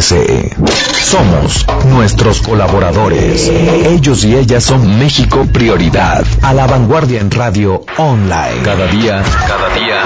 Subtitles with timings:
[0.00, 3.48] Somos nuestros colaboradores.
[3.48, 6.24] Ellos y ellas son México Prioridad.
[6.42, 8.62] A la vanguardia en radio online.
[8.62, 10.05] Cada día, cada día.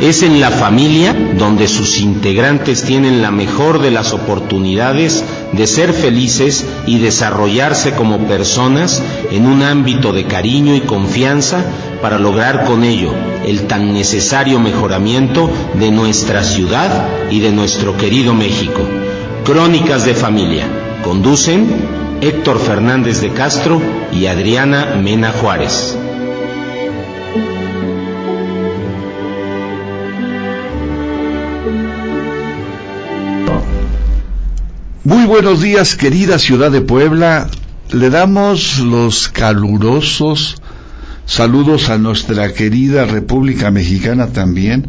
[0.00, 5.94] Es en la familia donde sus integrantes tienen la mejor de las oportunidades de ser
[5.94, 11.64] felices y desarrollarse como personas en un ámbito de cariño y confianza
[12.02, 13.10] para lograr con ello
[13.46, 18.82] el tan necesario mejoramiento de nuestra ciudad y de nuestro querido México.
[19.44, 20.66] Crónicas de Familia.
[21.02, 21.66] Conducen
[22.20, 23.80] Héctor Fernández de Castro
[24.12, 25.96] y Adriana Mena Juárez.
[35.06, 37.46] Muy buenos días, querida ciudad de Puebla.
[37.90, 40.56] Le damos los calurosos
[41.24, 44.88] saludos a nuestra querida República Mexicana también.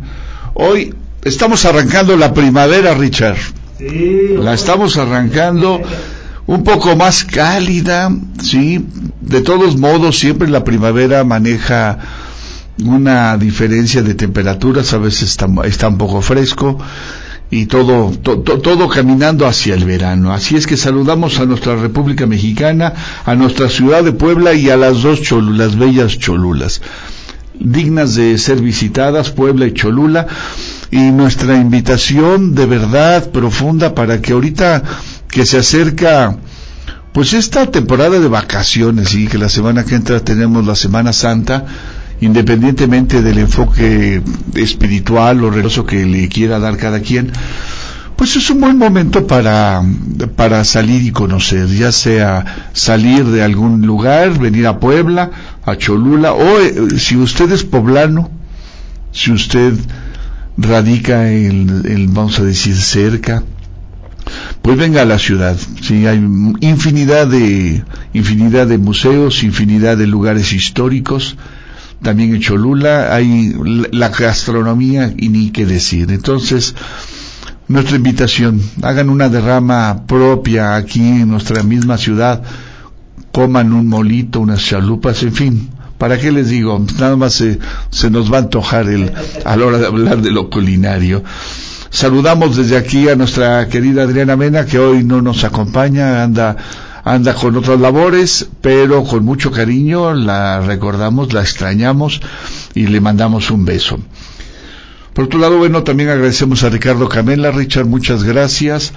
[0.56, 3.38] Hoy estamos arrancando la primavera, Richard.
[4.40, 5.84] La estamos arrancando
[6.48, 8.10] un poco más cálida,
[8.42, 8.84] sí.
[9.22, 12.00] De todos modos, siempre la primavera maneja
[12.84, 16.80] una diferencia de temperaturas, a veces está, está un poco fresco
[17.50, 20.34] y todo, todo caminando hacia el verano.
[20.34, 22.94] Así es que saludamos a nuestra República Mexicana,
[23.26, 26.82] a nuestra ciudad de Puebla y a las dos cholulas, bellas cholulas,
[27.60, 30.28] dignas de ser visitadas, Puebla y Cholula
[30.92, 34.84] y nuestra invitación de verdad profunda para que ahorita
[35.30, 36.38] que se acerca
[37.14, 41.66] pues esta temporada de vacaciones y que la semana que entra tenemos la Semana Santa,
[42.22, 44.22] independientemente del enfoque
[44.56, 47.32] espiritual o religioso que le quiera dar cada quien,
[48.18, 49.84] pues es un buen momento para,
[50.36, 55.30] para salir y conocer, ya sea salir de algún lugar, venir a Puebla,
[55.64, 58.32] a Cholula, o eh, si usted es poblano,
[59.12, 59.74] si usted
[60.58, 63.44] radica en, vamos a decir, cerca,
[64.64, 65.56] pues venga a la ciudad.
[65.82, 66.18] Sí, hay
[66.62, 67.84] infinidad de,
[68.14, 71.38] infinidad de museos, infinidad de lugares históricos.
[72.02, 73.56] También en Cholula hay
[73.92, 76.12] la gastronomía y ni qué decir.
[76.12, 76.76] Entonces,
[77.68, 82.44] nuestra invitación, hagan una derrama propia aquí en nuestra misma ciudad,
[83.32, 86.86] coman un molito, unas chalupas, en fin, ¿Para qué les digo?
[87.00, 87.60] Nada más se,
[87.90, 89.12] se nos va a antojar el,
[89.46, 91.24] a la hora de hablar de lo culinario.
[91.90, 96.56] Saludamos desde aquí a nuestra querida Adriana Mena, que hoy no nos acompaña, anda,
[97.08, 102.20] anda con otras labores, pero con mucho cariño la recordamos, la extrañamos
[102.76, 103.98] y le mandamos un beso.
[105.14, 107.52] Por otro lado, bueno, también agradecemos a Ricardo Camela.
[107.52, 108.94] Richard, muchas gracias.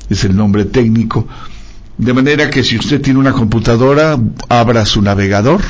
[0.10, 1.28] es el nombre técnico,
[1.98, 4.20] de manera que si usted tiene una computadora,
[4.50, 5.62] abra su navegador,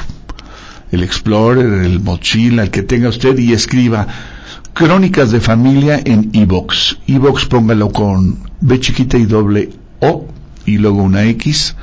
[0.91, 4.07] el Explorer, el Mochila, el que tenga usted y escriba
[4.75, 6.97] Crónicas de Familia en Evox.
[7.07, 9.69] Evox póngalo con B chiquita y doble
[10.01, 10.27] O
[10.65, 11.77] y luego una X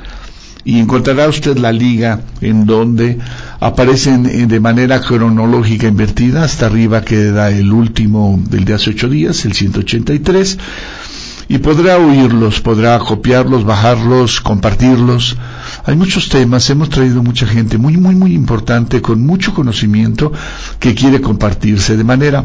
[0.63, 3.19] y encontrará usted la liga en donde
[3.61, 9.43] aparecen de manera cronológica invertida, hasta arriba queda el último del de hace ocho días,
[9.47, 10.59] el 183,
[11.49, 15.39] y podrá oírlos, podrá copiarlos, bajarlos, compartirlos.
[15.87, 20.31] Hay muchos temas, hemos traído mucha gente muy, muy, muy importante, con mucho conocimiento,
[20.79, 22.45] que quiere compartirse, de manera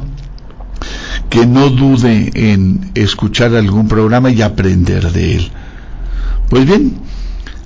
[1.30, 5.52] que no dude en escuchar algún programa y aprender de él.
[6.50, 6.98] Pues bien,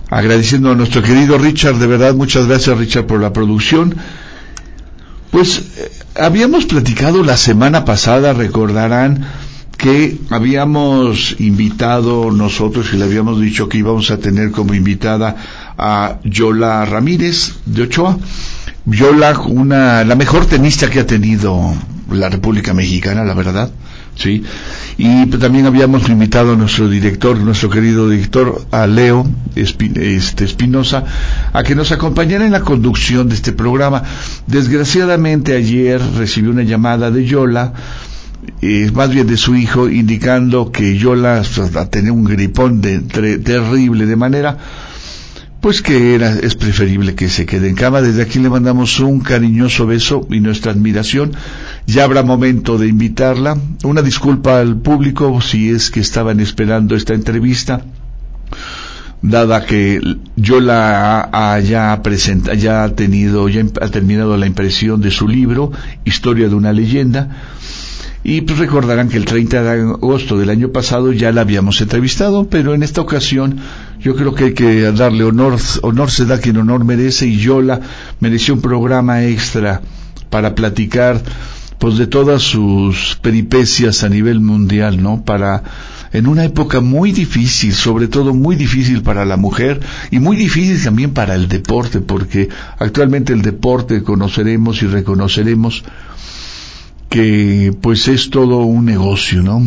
[0.09, 3.95] agradeciendo a nuestro querido Richard, de verdad, muchas gracias Richard por la producción.
[5.29, 9.25] Pues eh, habíamos platicado la semana pasada, recordarán,
[9.77, 15.35] que habíamos invitado nosotros y le habíamos dicho que íbamos a tener como invitada
[15.75, 18.19] a Yola Ramírez de Ochoa.
[18.85, 21.73] Yola, una, la mejor tenista que ha tenido
[22.13, 23.71] la República Mexicana, la verdad,
[24.15, 24.43] sí.
[24.97, 29.25] Y también habíamos invitado a nuestro director, nuestro querido director, a Leo
[29.55, 31.05] este, Espinosa,
[31.53, 34.03] a que nos acompañara en la conducción de este programa.
[34.47, 37.73] Desgraciadamente ayer recibí una llamada de Yola,
[38.61, 41.43] eh, más bien de su hijo, indicando que Yola
[41.89, 44.57] tenía un gripón de, terrible, de manera
[45.61, 48.01] pues que era, es preferible que se quede en cama.
[48.01, 51.33] Desde aquí le mandamos un cariñoso beso y nuestra admiración.
[51.85, 53.57] Ya habrá momento de invitarla.
[53.83, 57.85] Una disculpa al público si es que estaban esperando esta entrevista,
[59.21, 60.01] dada que
[60.35, 65.71] yo la haya presenta, ya ha tenido, ya ha terminado la impresión de su libro,
[66.03, 67.29] Historia de una leyenda
[68.23, 72.47] y pues recordarán que el 30 de agosto del año pasado ya la habíamos entrevistado,
[72.47, 73.57] pero en esta ocasión
[74.01, 77.81] yo creo que hay que darle honor, honor se da quien honor merece y Yola
[78.19, 79.81] mereció un programa extra
[80.29, 81.21] para platicar
[81.77, 85.23] pues de todas sus peripecias a nivel mundial, ¿no?
[85.23, 85.63] Para
[86.13, 90.83] en una época muy difícil, sobre todo muy difícil para la mujer y muy difícil
[90.83, 92.49] también para el deporte, porque
[92.79, 95.83] actualmente el deporte conoceremos y reconoceremos
[97.09, 99.61] que pues es todo un negocio, ¿no?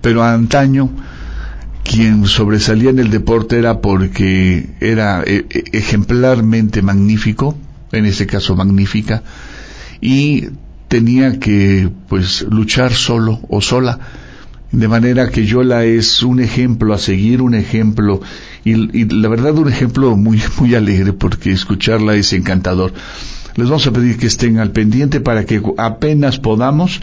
[0.00, 0.90] Pero antaño
[1.84, 7.56] quien sobresalía en el deporte era porque era eh, eh, ejemplarmente magnífico,
[7.92, 9.22] en ese caso magnífica,
[10.00, 10.48] y
[10.88, 13.98] tenía que pues luchar solo o sola,
[14.70, 18.20] de manera que Yola es un ejemplo a seguir, un ejemplo,
[18.64, 22.92] y, y la verdad un ejemplo muy, muy alegre porque escucharla es encantador.
[23.56, 27.00] Les vamos a pedir que estén al pendiente para que apenas podamos,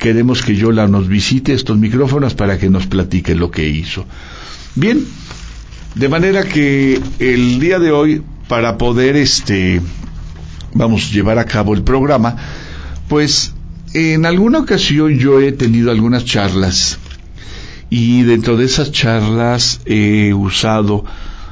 [0.00, 4.06] queremos que Yola nos visite estos micrófonos para que nos platique lo que hizo.
[4.74, 5.04] Bien,
[5.94, 9.80] de manera que el día de hoy, para poder este,
[10.74, 12.36] vamos, llevar a cabo el programa,
[13.08, 13.52] pues
[13.92, 16.98] en alguna ocasión yo he tenido algunas charlas
[17.90, 21.04] y dentro de esas charlas he usado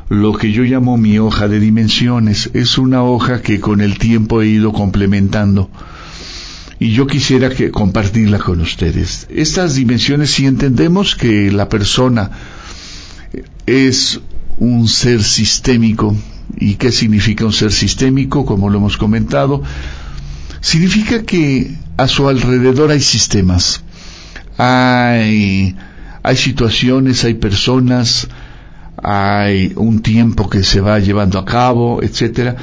[0.08, 2.48] lo que yo llamo mi hoja de dimensiones.
[2.54, 5.68] Es una hoja que con el tiempo he ido complementando
[6.80, 9.26] y yo quisiera que compartirla con ustedes.
[9.30, 12.30] Estas dimensiones, si entendemos que la persona
[13.66, 14.20] es
[14.58, 16.16] un ser sistémico,
[16.56, 18.44] ¿y qué significa un ser sistémico?
[18.46, 19.62] Como lo hemos comentado,
[20.60, 23.82] significa que a su alrededor hay sistemas,
[24.56, 25.76] hay,
[26.22, 28.28] hay situaciones, hay personas,
[29.02, 32.56] hay un tiempo que se va llevando a cabo, etcétera,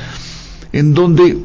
[0.72, 1.38] en donde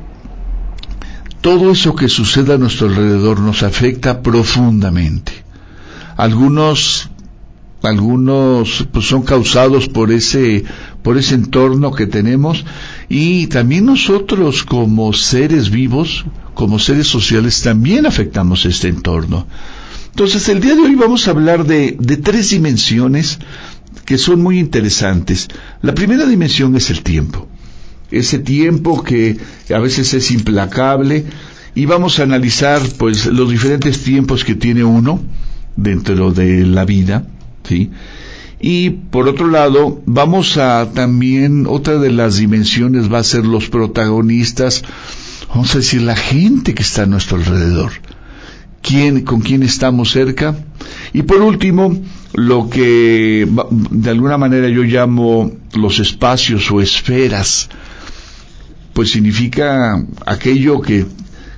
[1.40, 5.32] todo eso que sucede a nuestro alrededor nos afecta profundamente.
[6.16, 7.10] Algunos
[7.82, 10.64] algunos pues, son causados por ese
[11.02, 12.66] por ese entorno que tenemos
[13.08, 19.46] y también nosotros como seres vivos, como seres sociales también afectamos este entorno.
[20.10, 23.38] Entonces el día de hoy vamos a hablar de, de tres dimensiones
[24.04, 25.48] que son muy interesantes.
[25.80, 27.48] La primera dimensión es el tiempo.
[28.10, 29.36] Ese tiempo que
[29.74, 31.24] a veces es implacable
[31.74, 35.20] y vamos a analizar pues los diferentes tiempos que tiene uno
[35.76, 37.26] dentro de la vida,
[37.64, 37.90] ¿sí?
[38.60, 43.70] Y por otro lado, vamos a también, otra de las dimensiones va a ser los
[43.70, 44.82] protagonistas,
[45.48, 47.92] vamos a decir, la gente que está a nuestro alrededor.
[48.82, 50.56] ¿Quién, con quién estamos cerca?
[51.14, 52.02] Y por último,
[52.34, 53.48] lo que
[53.90, 57.70] de alguna manera yo llamo los espacios o esferas,
[59.00, 61.06] pues significa aquello que,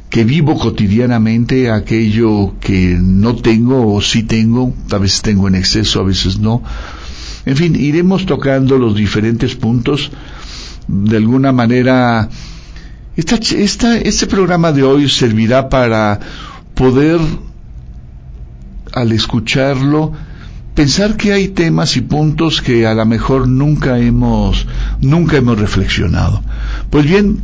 [0.09, 5.99] que vivo cotidianamente, aquello que no tengo o sí tengo, a veces tengo en exceso,
[5.99, 6.63] a veces no.
[7.45, 10.13] En fin, iremos tocando los diferentes puntos.
[10.87, 12.29] De alguna manera,
[13.17, 16.21] este programa de hoy servirá para
[16.77, 17.19] poder,
[18.93, 20.13] al escucharlo,
[20.75, 24.67] pensar que hay temas y puntos que a lo mejor nunca hemos,
[25.01, 26.43] nunca hemos reflexionado.
[26.91, 27.41] Pues bien,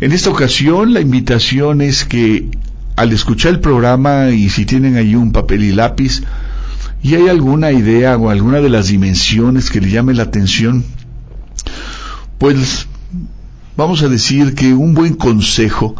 [0.00, 2.50] en esta ocasión la invitación es que
[2.96, 6.22] al escuchar el programa y si tienen ahí un papel y lápiz
[7.02, 10.84] y hay alguna idea o alguna de las dimensiones que le llame la atención,
[12.38, 12.86] pues
[13.76, 15.94] vamos a decir que un buen consejo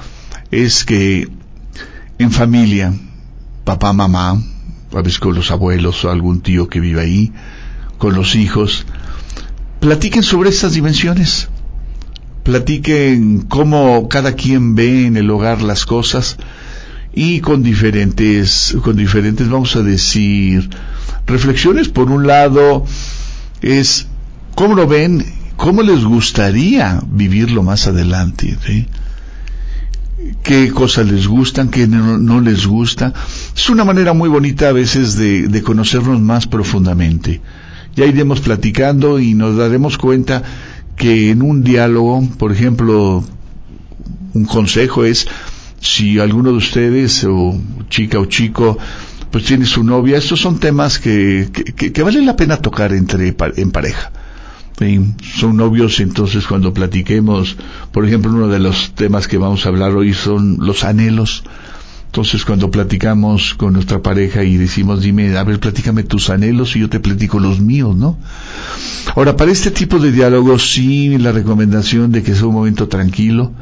[0.51, 1.29] es que
[2.19, 2.95] en familia,
[3.65, 4.41] papá, mamá,
[4.95, 7.33] a veces con los abuelos o algún tío que vive ahí,
[7.99, 8.87] con los hijos,
[9.81, 11.49] platiquen sobre estas dimensiones,
[12.43, 16.37] platiquen cómo cada quien ve en el hogar las cosas
[17.15, 20.69] y con diferentes, con diferentes, vamos a decir,
[21.27, 21.89] reflexiones.
[21.89, 22.85] Por un lado,
[23.63, 24.07] es
[24.55, 25.25] cómo lo ven,
[25.57, 28.57] cómo les gustaría vivirlo más adelante.
[30.43, 33.13] Qué cosas les gustan, qué no, les gusta.
[33.55, 37.41] Es una manera muy bonita a veces de, de conocernos más profundamente.
[37.97, 40.43] Ya iremos platicando y nos daremos cuenta
[40.97, 43.25] que en un diálogo, por ejemplo,
[44.33, 45.27] un consejo es
[45.81, 47.59] si alguno de ustedes, o
[47.91, 48.79] chica o chico,
[49.31, 53.35] pues tiene su novia, estos son temas que, que, que vale la pena tocar entre,
[53.57, 54.13] en pareja.
[54.79, 57.57] Son novios, entonces cuando platiquemos,
[57.93, 61.45] por ejemplo, uno de los temas que vamos a hablar hoy son los anhelos.
[62.07, 66.81] Entonces cuando platicamos con nuestra pareja y decimos, dime, a ver, platícame tus anhelos y
[66.81, 68.19] yo te platico los míos, ¿no?
[69.17, 73.53] Ahora, para este tipo de diálogos, sí, la recomendación de que sea un momento tranquilo,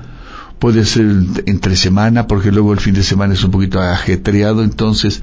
[0.59, 1.07] puede ser
[1.47, 5.23] entre semana, porque luego el fin de semana es un poquito ajetreado, entonces,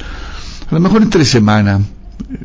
[0.69, 1.81] a lo mejor entre semana,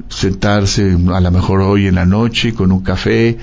[0.08, 3.38] sentarse, a lo mejor hoy en la noche, con un café,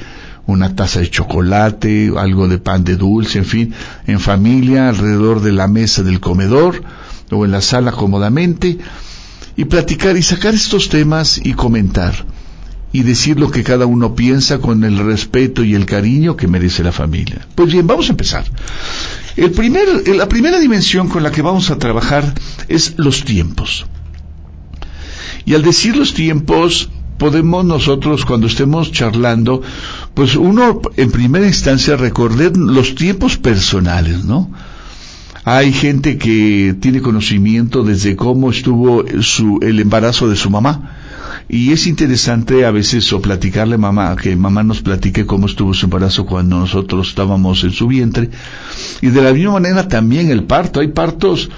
[0.48, 3.74] una taza de chocolate, algo de pan de dulce, en fin,
[4.08, 6.84] en familia, alrededor de la mesa del comedor,
[7.32, 8.78] o en la sala cómodamente,
[9.56, 12.26] y platicar y sacar estos temas y comentar
[12.94, 16.84] y decir lo que cada uno piensa con el respeto y el cariño que merece
[16.84, 17.48] la familia.
[17.56, 18.46] Pues bien, vamos a empezar.
[19.38, 22.34] El primer, la primera dimensión con la que vamos a trabajar
[22.68, 23.86] es los tiempos.
[25.52, 29.62] Y al decir los tiempos, podemos nosotros cuando estemos charlando,
[30.14, 34.50] pues uno en primera instancia recordar los tiempos personales, ¿no?
[35.44, 40.96] Hay gente que tiene conocimiento desde cómo estuvo el embarazo de su mamá
[41.50, 45.88] y es interesante a veces o platicarle mamá, que mamá nos platique cómo estuvo su
[45.88, 48.30] embarazo cuando nosotros estábamos en su vientre.
[49.02, 50.80] Y de la misma manera también el parto.
[50.80, 51.50] Hay partos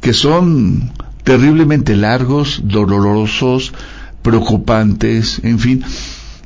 [0.00, 0.90] que son
[1.26, 3.72] terriblemente largos, dolorosos,
[4.22, 5.82] preocupantes, en fin.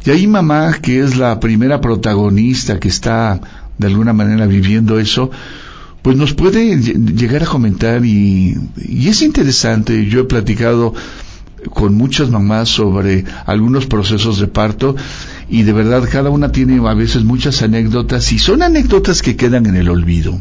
[0.07, 3.39] Y ahí mamá, que es la primera protagonista que está
[3.77, 5.31] de alguna manera viviendo eso,
[6.01, 10.07] pues nos puede llegar a comentar y, y es interesante.
[10.07, 10.95] Yo he platicado
[11.75, 14.97] con muchas mamás sobre algunos procesos de parto
[15.51, 19.67] y de verdad cada una tiene a veces muchas anécdotas y son anécdotas que quedan
[19.67, 20.41] en el olvido.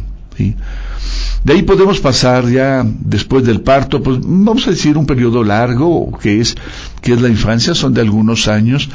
[1.43, 6.17] De ahí podemos pasar ya después del parto, pues vamos a decir un periodo largo
[6.17, 6.55] que es
[7.01, 8.89] que es la infancia, son de algunos años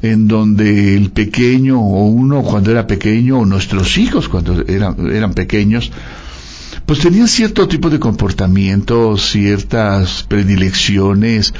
[0.00, 5.32] en donde el pequeño o uno cuando era pequeño o nuestros hijos cuando eran, eran
[5.32, 5.92] pequeños
[6.86, 11.54] pues tenía cierto tipo de comportamiento, ciertas predilecciones,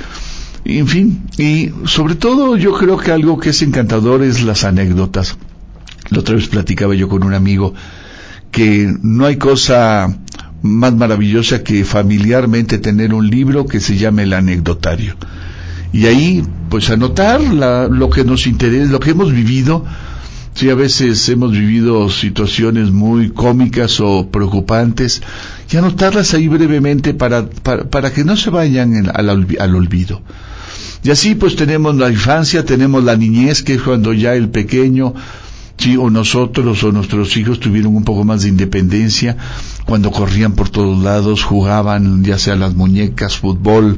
[0.65, 5.37] en fin, y sobre todo yo creo que algo que es encantador es las anécdotas.
[6.11, 7.75] La otra vez platicaba yo con un amigo
[8.53, 10.17] que no hay cosa
[10.63, 15.17] más maravillosa que familiarmente tener un libro que se llame el anecdotario.
[15.93, 19.85] Y ahí, pues anotar lo que nos interesa, lo que hemos vivido,
[20.55, 25.23] Sí, a veces hemos vivido situaciones muy cómicas o preocupantes
[25.71, 30.21] y anotarlas ahí brevemente para, para, que no se vayan al, al, olvido.
[31.03, 35.15] Y así pues tenemos la infancia, tenemos la niñez, que es cuando ya el pequeño,
[35.83, 39.37] sí, o nosotros o nuestros hijos tuvieron un poco más de independencia,
[39.85, 43.97] cuando corrían por todos lados, jugaban ya sea las muñecas, fútbol,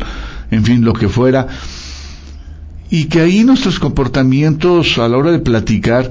[0.51, 1.47] en fin, lo que fuera.
[2.91, 6.11] Y que ahí nuestros comportamientos a la hora de platicar,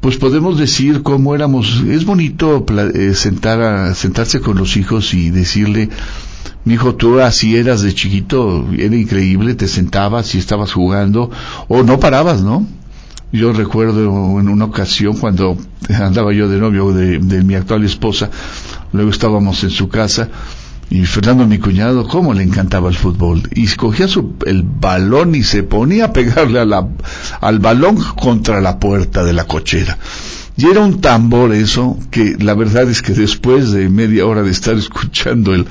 [0.00, 1.82] pues podemos decir cómo éramos.
[1.88, 2.64] Es bonito
[2.94, 5.90] eh, sentar a, sentarse con los hijos y decirle,
[6.64, 11.30] mi hijo, tú así eras de chiquito, era increíble, te sentabas y estabas jugando,
[11.68, 12.66] o no parabas, ¿no?
[13.32, 15.56] Yo recuerdo en una ocasión cuando
[15.88, 18.30] andaba yo de novio de mi actual esposa,
[18.92, 20.28] luego estábamos en su casa,
[20.92, 23.48] y Fernando, mi cuñado, cómo le encantaba el fútbol.
[23.54, 26.86] Y cogía su, el balón y se ponía a pegarle a la,
[27.40, 29.96] al balón contra la puerta de la cochera.
[30.54, 34.50] Y era un tambor eso, que la verdad es que después de media hora de
[34.50, 35.66] estar escuchando el,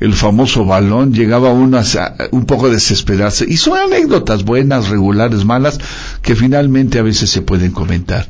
[0.00, 1.84] el famoso balón, llegaba uno a,
[2.32, 3.46] un poco a desesperarse.
[3.48, 5.78] Y son anécdotas buenas, regulares, malas,
[6.22, 8.28] que finalmente a veces se pueden comentar.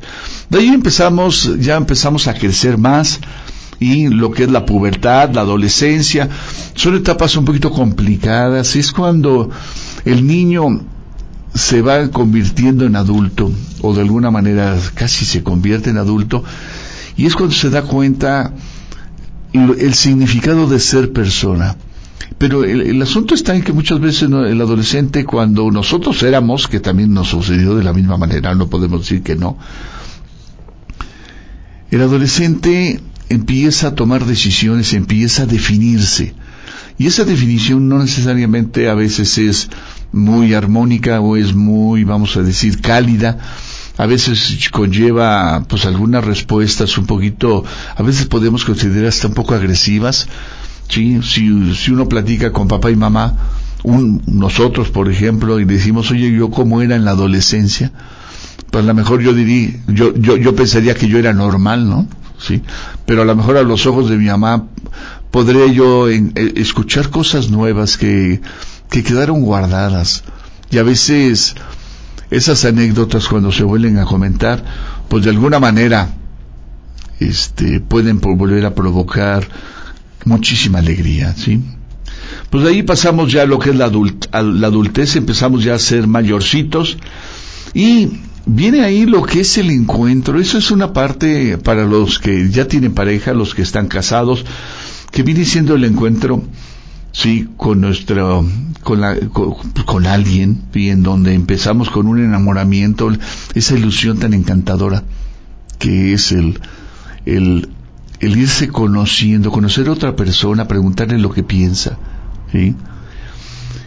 [0.49, 3.19] De ahí empezamos, ya empezamos a crecer más,
[3.79, 6.29] y lo que es la pubertad, la adolescencia,
[6.73, 8.75] son etapas un poquito complicadas.
[8.75, 9.49] Es cuando
[10.05, 10.81] el niño
[11.53, 16.43] se va convirtiendo en adulto, o de alguna manera casi se convierte en adulto,
[17.17, 18.53] y es cuando se da cuenta
[19.77, 21.75] el, significado de ser persona.
[22.37, 27.13] Pero el, asunto está en que muchas veces el adolescente, cuando nosotros éramos, que también
[27.13, 29.57] nos sucedió de la misma manera, no podemos decir que no,
[31.89, 32.99] el adolescente
[33.29, 36.35] empieza a tomar decisiones, empieza a definirse.
[36.97, 39.69] Y esa definición no necesariamente a veces es
[40.11, 43.37] muy armónica o es muy, vamos a decir, cálida.
[43.97, 47.63] A veces conlleva pues algunas respuestas un poquito,
[47.95, 50.27] a veces podemos considerar hasta un poco agresivas,
[50.87, 51.19] ¿sí?
[51.23, 53.35] Si, si uno platica con papá y mamá,
[53.83, 57.91] un, nosotros por ejemplo, y decimos, oye, yo cómo era en la adolescencia,
[58.69, 62.07] pues a lo mejor yo diría, yo, yo, yo pensaría que yo era normal, ¿no?
[62.39, 62.61] Sí,
[63.07, 64.67] pero a lo mejor a los ojos de mi mamá
[65.31, 68.41] podré yo en, eh, escuchar cosas nuevas que,
[68.91, 70.23] que quedaron guardadas.
[70.69, 71.55] Y a veces
[72.29, 74.63] esas anécdotas cuando se vuelven a comentar,
[75.07, 76.09] pues de alguna manera
[77.19, 79.47] este, pueden volver a provocar
[80.25, 81.61] muchísima alegría, ¿sí?
[82.49, 85.79] Pues de ahí pasamos ya a lo que es la, la adultez, empezamos ya a
[85.79, 86.97] ser mayorcitos
[87.73, 88.09] y
[88.45, 90.39] viene ahí lo que es el encuentro.
[90.39, 94.45] Eso es una parte para los que ya tienen pareja, los que están casados,
[95.11, 96.43] que viene siendo el encuentro,
[97.17, 98.45] sí, con nuestro,
[98.83, 99.17] con, la,
[99.85, 103.11] con, alguien, y en donde empezamos con un enamoramiento,
[103.55, 105.03] esa ilusión tan encantadora
[105.79, 106.59] que es el,
[107.25, 107.69] el,
[108.19, 111.97] el irse conociendo, conocer a otra persona, preguntarle lo que piensa,
[112.51, 112.75] ¿sí?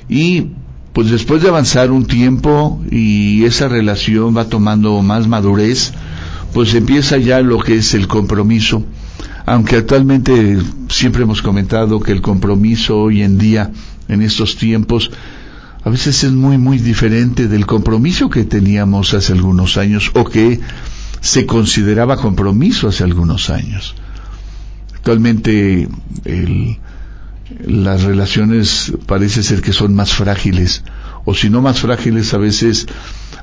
[0.08, 0.49] Y
[0.92, 5.92] pues después de avanzar un tiempo y esa relación va tomando más madurez,
[6.52, 8.84] pues empieza ya lo que es el compromiso.
[9.50, 13.73] Aunque actualmente siempre hemos comentado que el compromiso hoy en día,
[14.07, 15.11] en estos tiempos,
[15.83, 20.61] a veces es muy, muy diferente del compromiso que teníamos hace algunos años o que
[21.21, 23.97] se consideraba compromiso hace algunos años.
[24.95, 25.88] Actualmente
[27.66, 30.85] las relaciones parece ser que son más frágiles,
[31.25, 32.87] o si no más frágiles, a veces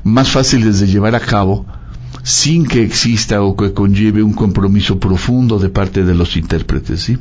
[0.05, 1.65] más fáciles de llevar a cabo,
[2.23, 7.01] sin que exista o que conlleve un compromiso profundo de parte de los intérpretes.
[7.01, 7.17] ¿sí?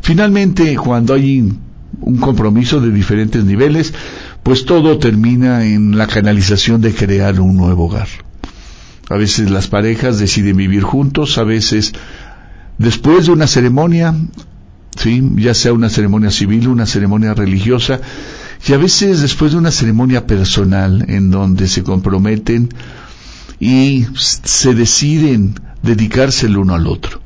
[0.00, 1.40] Finalmente, cuando hay
[2.00, 3.94] un compromiso de diferentes niveles,
[4.42, 8.08] pues todo termina en la canalización de crear un nuevo hogar.
[9.10, 11.92] A veces las parejas deciden vivir juntos, a veces
[12.78, 14.14] después de una ceremonia,
[14.96, 15.22] ¿sí?
[15.36, 18.00] ya sea una ceremonia civil, una ceremonia religiosa,
[18.66, 22.70] y a veces después de una ceremonia personal en donde se comprometen
[23.64, 27.22] y se deciden dedicarse el uno al otro.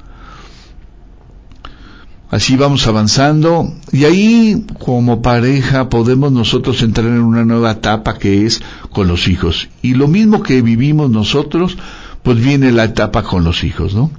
[2.31, 8.47] Así vamos avanzando y ahí como pareja podemos nosotros entrar en una nueva etapa que
[8.47, 9.69] es con los hijos.
[9.83, 11.77] Y lo mismo que vivimos nosotros,
[12.23, 14.13] pues viene la etapa con los hijos, ¿no?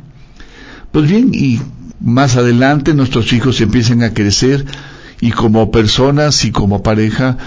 [0.91, 1.61] Pues bien, y
[2.01, 4.65] más adelante nuestros hijos empiecen a crecer
[5.21, 7.37] y como personas y como pareja,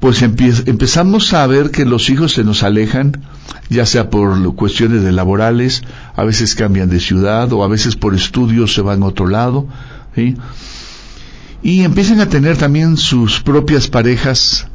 [0.00, 3.20] pues empezamos a ver que los hijos se nos alejan,
[3.68, 5.82] ya sea por cuestiones de laborales,
[6.16, 9.68] a veces cambian de ciudad o a veces por estudios se van a otro lado,
[11.62, 14.66] y empiezan a tener también sus propias parejas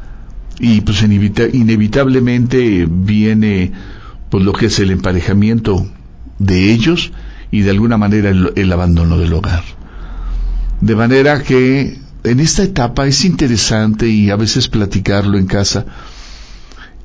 [0.60, 3.72] y pues inevitablemente viene
[4.30, 5.88] pues lo que es el emparejamiento
[6.40, 7.12] de ellos
[7.52, 9.64] y de alguna manera el, abandono del hogar.
[10.82, 15.86] De manera que en esta etapa es interesante y a veces platicarlo en casa,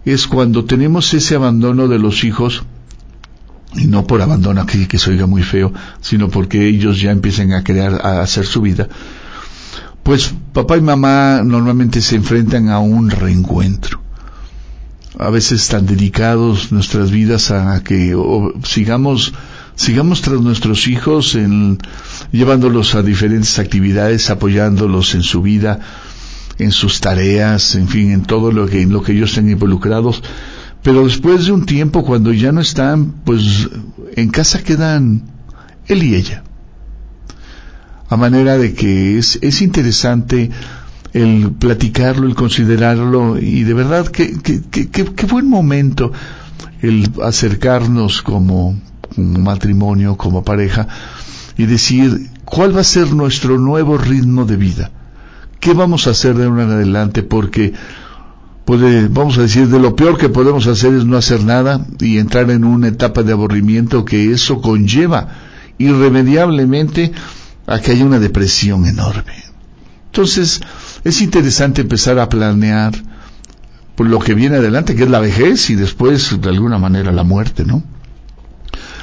[0.05, 2.65] es cuando tenemos ese abandono de los hijos,
[3.75, 7.53] y no por abandono aquí que se oiga muy feo, sino porque ellos ya empiezan
[7.53, 8.89] a crear, a hacer su vida,
[10.03, 14.01] pues papá y mamá normalmente se enfrentan a un reencuentro.
[15.19, 18.17] A veces tan dedicados nuestras vidas a que
[18.65, 19.35] sigamos
[19.81, 21.79] sigamos tras nuestros hijos, en,
[22.33, 25.81] llevándolos a diferentes actividades, apoyándolos en su vida,
[26.59, 30.23] en sus tareas, en fin, en todo lo que, en lo que ellos estén involucrados.
[30.83, 33.69] Pero después de un tiempo, cuando ya no están, pues
[34.17, 35.23] en casa quedan
[35.87, 36.45] él y ella.
[38.11, 40.51] A manera de que es, es interesante
[41.15, 46.13] el platicarlo, el considerarlo, y de verdad que, que, que, buen momento
[46.83, 48.79] el acercarnos como
[49.17, 50.89] matrimonio, como pareja,
[51.57, 54.91] y decir cuál va a ser nuestro nuevo ritmo de vida.
[55.61, 57.23] ¿Qué vamos a hacer de ahora en adelante?
[57.23, 57.75] Porque
[58.65, 62.19] puede, vamos a decir, de lo peor que podemos hacer es no hacer nada y
[62.19, 65.29] entrar en una etapa de aburrimiento que eso conlleva
[65.79, 67.13] irremediablemente
[67.67, 69.35] a que haya una depresión enorme.
[70.07, 70.61] Entonces,
[71.05, 72.93] es interesante empezar a planear
[73.95, 77.23] por lo que viene adelante, que es la vejez y después, de alguna manera, la
[77.23, 77.83] muerte, ¿no?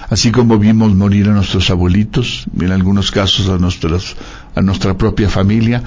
[0.10, 5.84] Así como vimos morir a nuestros abuelitos, en algunos casos a, a nuestra propia familia,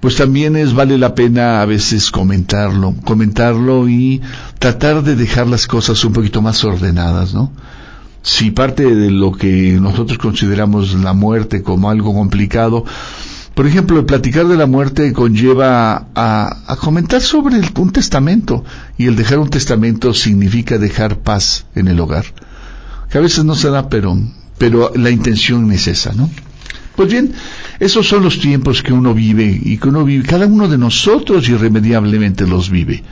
[0.00, 4.20] pues también es vale la pena a veces comentarlo, comentarlo y
[4.58, 7.52] tratar de dejar las cosas un poquito más ordenadas, ¿no?
[8.22, 12.84] Si parte de lo que nosotros consideramos la muerte como algo complicado,
[13.54, 18.64] Por ejemplo, el platicar de la muerte conlleva a, comentar sobre un testamento
[18.98, 22.24] y el dejar un testamento significa dejar paz en el hogar.
[23.14, 24.18] A veces no se da, pero,
[24.58, 26.28] pero la intención es esa, ¿no?
[26.96, 27.32] Pues bien,
[27.80, 31.48] esos son los tiempos que uno vive y que uno vive, cada uno de nosotros
[31.48, 33.02] irremediablemente los vive.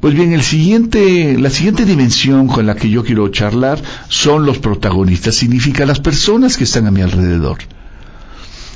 [0.00, 4.58] Pues bien, el siguiente, la siguiente dimensión con la que yo quiero charlar son los
[4.58, 7.58] protagonistas, significa las personas que están a mi alrededor.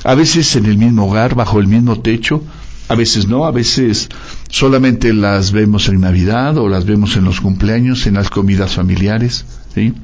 [0.03, 2.43] A veces en el mismo hogar, bajo el mismo techo,
[2.91, 4.09] a veces no, a veces
[4.49, 9.45] solamente las vemos en Navidad o las vemos en los cumpleaños, en las comidas familiares.
[9.73, 9.95] ¿sí?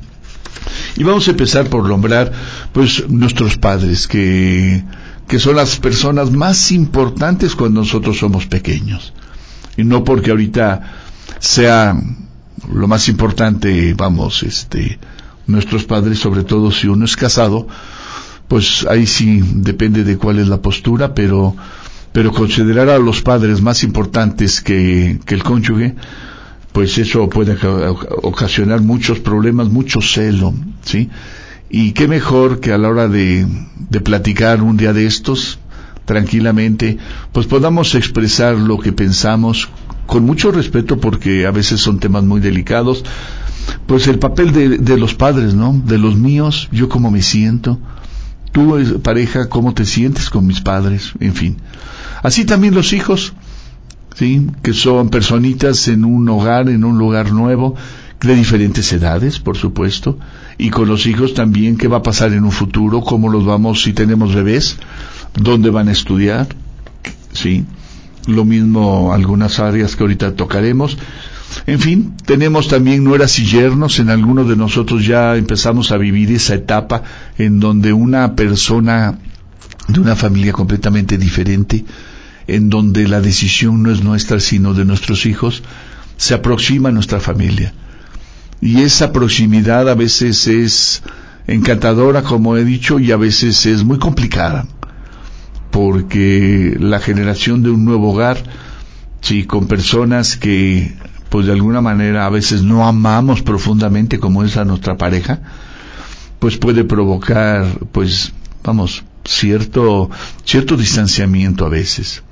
[0.94, 2.30] Y vamos a empezar por nombrar,
[2.72, 4.84] pues, nuestros padres, que,
[5.26, 9.12] que son las personas más importantes cuando nosotros somos pequeños.
[9.76, 10.94] Y no porque ahorita
[11.40, 12.00] sea
[12.72, 15.00] lo más importante, vamos, este,
[15.48, 17.66] nuestros padres, sobre todo si uno es casado,
[18.46, 21.56] pues ahí sí depende de cuál es la postura, pero,
[22.16, 25.96] pero considerar a los padres más importantes que, que el cónyuge,
[26.72, 27.58] pues eso puede
[28.22, 31.10] ocasionar muchos problemas, mucho celo, ¿sí?
[31.68, 33.46] Y qué mejor que a la hora de,
[33.90, 35.58] de platicar un día de estos,
[36.06, 36.96] tranquilamente,
[37.32, 39.68] pues podamos expresar lo que pensamos
[40.06, 43.04] con mucho respeto porque a veces son temas muy delicados,
[43.86, 45.78] pues el papel de, de los padres, ¿no?
[45.84, 47.78] De los míos, yo cómo me siento,
[48.52, 51.56] tú eh, pareja, cómo te sientes con mis padres, en fin.
[52.22, 53.34] Así también los hijos,
[54.14, 54.46] ¿sí?
[54.62, 57.74] que son personitas en un hogar, en un lugar nuevo,
[58.20, 60.18] de diferentes edades, por supuesto,
[60.58, 63.82] y con los hijos también qué va a pasar en un futuro, cómo los vamos,
[63.82, 64.78] si tenemos bebés,
[65.34, 66.48] dónde van a estudiar,
[67.32, 67.64] ¿sí?
[68.26, 70.98] Lo mismo algunas áreas que ahorita tocaremos.
[71.66, 76.32] En fin, tenemos también nueras y yernos, en algunos de nosotros ya empezamos a vivir
[76.32, 77.02] esa etapa
[77.38, 79.18] en donde una persona
[79.88, 81.84] de una familia completamente diferente,
[82.46, 85.62] en donde la decisión no es nuestra sino de nuestros hijos,
[86.16, 87.72] se aproxima a nuestra familia.
[88.60, 91.02] Y esa proximidad a veces es
[91.46, 94.66] encantadora, como he dicho, y a veces es muy complicada,
[95.70, 98.42] porque la generación de un nuevo hogar,
[99.20, 100.94] sí, con personas que,
[101.28, 105.40] pues de alguna manera a veces no amamos profundamente como es a nuestra pareja,
[106.38, 108.32] pues puede provocar, pues,
[108.64, 110.10] vamos, cierto,
[110.44, 112.22] cierto distanciamiento a veces.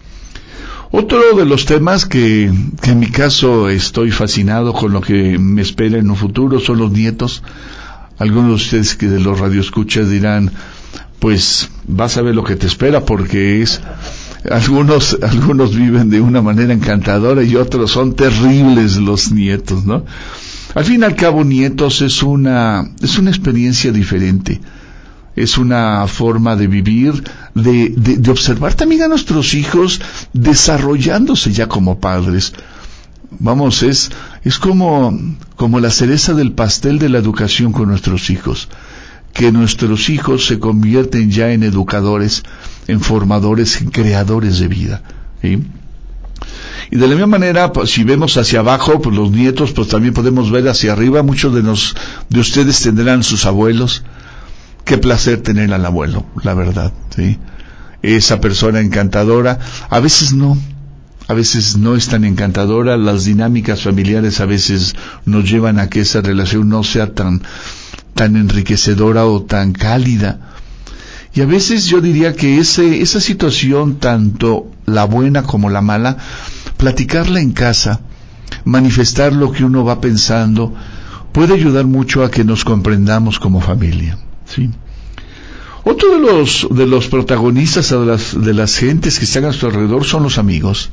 [0.91, 5.99] Otro de los temas que, en mi caso estoy fascinado con lo que me espera
[5.99, 7.43] en un futuro son los nietos.
[8.19, 10.53] Algunos de ustedes que de los radioescuchas dirán,
[11.19, 13.81] pues vas a ver lo que te espera porque es
[14.49, 20.05] algunos algunos viven de una manera encantadora y otros son terribles los nietos, ¿no?
[20.75, 24.61] Al fin y al cabo nietos es una es una experiencia diferente
[25.37, 30.01] es una forma de vivir, de, de, observar también a nuestros hijos
[30.33, 32.53] desarrollándose ya como padres.
[33.31, 34.11] Vamos, es,
[34.45, 35.19] es como,
[35.57, 38.69] como la cereza del pastel de la educación con nuestros hijos,
[39.33, 42.45] que nuestros hijos se convierten ya en educadores,
[42.87, 45.03] en formadores, en creadores de vida.
[46.91, 50.15] Y de la misma manera, pues, si vemos hacia abajo, pues los nietos, pues también
[50.15, 51.23] podemos ver hacia arriba.
[51.23, 51.97] Muchos de, nos,
[52.29, 54.05] de ustedes tendrán sus abuelos,
[54.85, 57.39] qué placer tener al abuelo, la verdad, ¿sí?
[58.03, 60.59] Esa persona encantadora, a veces no,
[61.27, 64.95] a veces no es tan encantadora, las dinámicas familiares a veces
[65.25, 67.43] nos llevan a que esa relación no sea tan,
[68.15, 70.51] tan enriquecedora o tan cálida.
[71.33, 76.19] Y a veces yo diría que ese, esa situación, tanto la buena como la mala,
[76.77, 78.01] platicarla en casa,
[78.65, 80.75] manifestar lo que uno va pensando,
[81.33, 84.19] puede ayudar mucho a que nos comprendamos como familia.
[84.55, 84.71] ¿Sí?
[85.85, 89.67] Otro de los, de los protagonistas de las, de las gentes que están a su
[89.67, 90.91] alrededor son los amigos.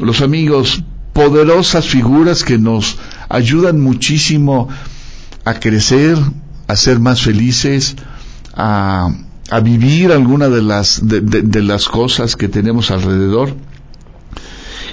[0.00, 4.68] Los amigos, poderosas figuras que nos ayudan muchísimo
[5.44, 6.18] a crecer,
[6.66, 7.94] a ser más felices,
[8.54, 9.10] a,
[9.50, 13.54] a vivir alguna de las, de, de, las cosas que tenemos alrededor.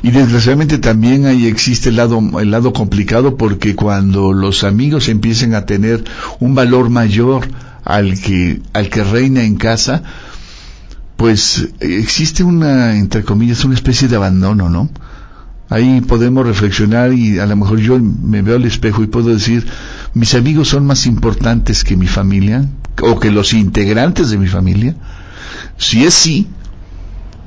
[0.04, 5.56] Y desgraciadamente también ahí existe el lado, el lado complicado porque cuando los amigos empiecen
[5.56, 6.04] a tener
[6.40, 7.48] un valor mayor
[7.88, 10.04] al que, al que reina en casa,
[11.16, 14.90] pues existe una, entre comillas, una especie de abandono, ¿no?
[15.70, 19.66] Ahí podemos reflexionar y a lo mejor yo me veo al espejo y puedo decir,
[20.14, 22.66] mis amigos son más importantes que mi familia
[23.02, 24.96] o que los integrantes de mi familia.
[25.78, 26.48] Si es sí,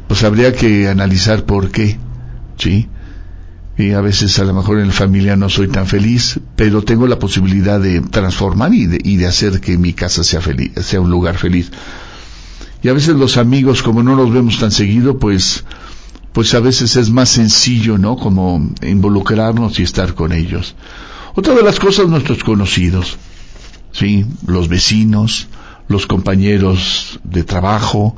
[0.09, 1.98] pues habría que analizar por qué,
[2.57, 2.88] ¿sí?
[3.88, 7.18] A veces a lo mejor en la familia no soy tan feliz, pero tengo la
[7.18, 11.10] posibilidad de transformar y de, y de hacer que mi casa sea feliz, sea un
[11.10, 11.70] lugar feliz.
[12.82, 15.64] Y a veces los amigos, como no los vemos tan seguido, pues,
[16.32, 18.16] pues a veces es más sencillo, ¿no?
[18.16, 20.74] Como involucrarnos y estar con ellos.
[21.34, 23.18] Otra de las cosas, nuestros conocidos,
[23.92, 24.26] ¿sí?
[24.46, 25.48] Los vecinos,
[25.88, 28.16] los compañeros de trabajo,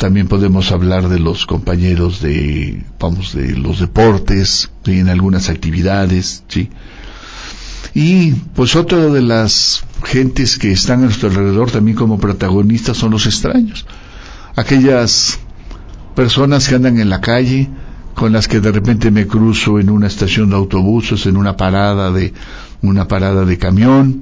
[0.00, 6.70] también podemos hablar de los compañeros de, vamos, de los deportes, en algunas actividades, ¿sí?
[7.94, 13.10] Y pues otra de las gentes que están a nuestro alrededor también como protagonistas son
[13.10, 13.84] los extraños.
[14.56, 15.38] Aquellas
[16.16, 17.68] personas que andan en la calle,
[18.14, 22.10] con las que de repente me cruzo en una estación de autobuses, en una parada
[22.10, 22.32] de
[22.80, 24.20] una parada de camión,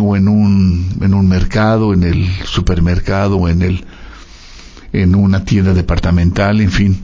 [0.00, 3.84] o en un en un mercado, en el supermercado o en el
[4.92, 7.00] en una tienda departamental, en fin,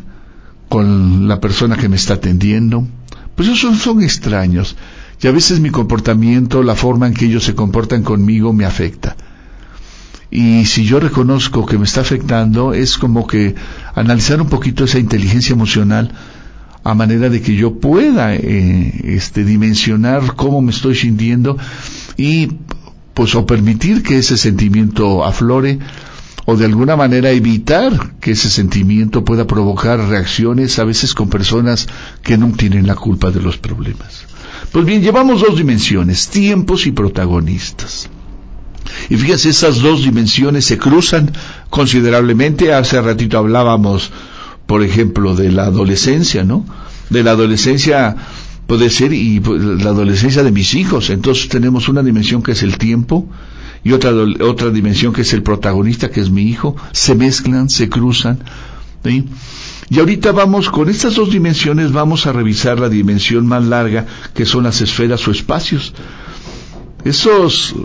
[0.68, 2.86] con la persona que me está atendiendo.
[3.34, 4.76] Pues esos son extraños
[5.22, 9.16] y a veces mi comportamiento, la forma en que ellos se comportan conmigo me afecta.
[10.30, 13.54] Y si yo reconozco que me está afectando, es como que
[13.94, 16.12] analizar un poquito esa inteligencia emocional
[16.84, 21.56] a manera de que yo pueda eh, este, dimensionar cómo me estoy sintiendo
[22.16, 22.48] y
[23.14, 25.78] pues o permitir que ese sentimiento aflore
[26.46, 31.88] o de alguna manera evitar que ese sentimiento pueda provocar reacciones a veces con personas
[32.22, 34.24] que no tienen la culpa de los problemas.
[34.70, 38.08] Pues bien, llevamos dos dimensiones, tiempos y protagonistas.
[39.10, 41.32] Y fíjense, esas dos dimensiones se cruzan
[41.68, 42.72] considerablemente.
[42.72, 44.12] Hace ratito hablábamos,
[44.66, 46.64] por ejemplo, de la adolescencia, ¿no?
[47.10, 48.16] De la adolescencia
[48.68, 51.10] puede ser y pues, la adolescencia de mis hijos.
[51.10, 53.28] Entonces tenemos una dimensión que es el tiempo
[53.86, 56.74] y otra, otra dimensión que es el protagonista, que es mi hijo.
[56.90, 58.40] Se mezclan, se cruzan.
[59.04, 59.24] ¿sí?
[59.88, 64.44] Y ahorita vamos, con estas dos dimensiones, vamos a revisar la dimensión más larga, que
[64.44, 65.94] son las esferas o espacios.
[67.04, 67.76] Esos,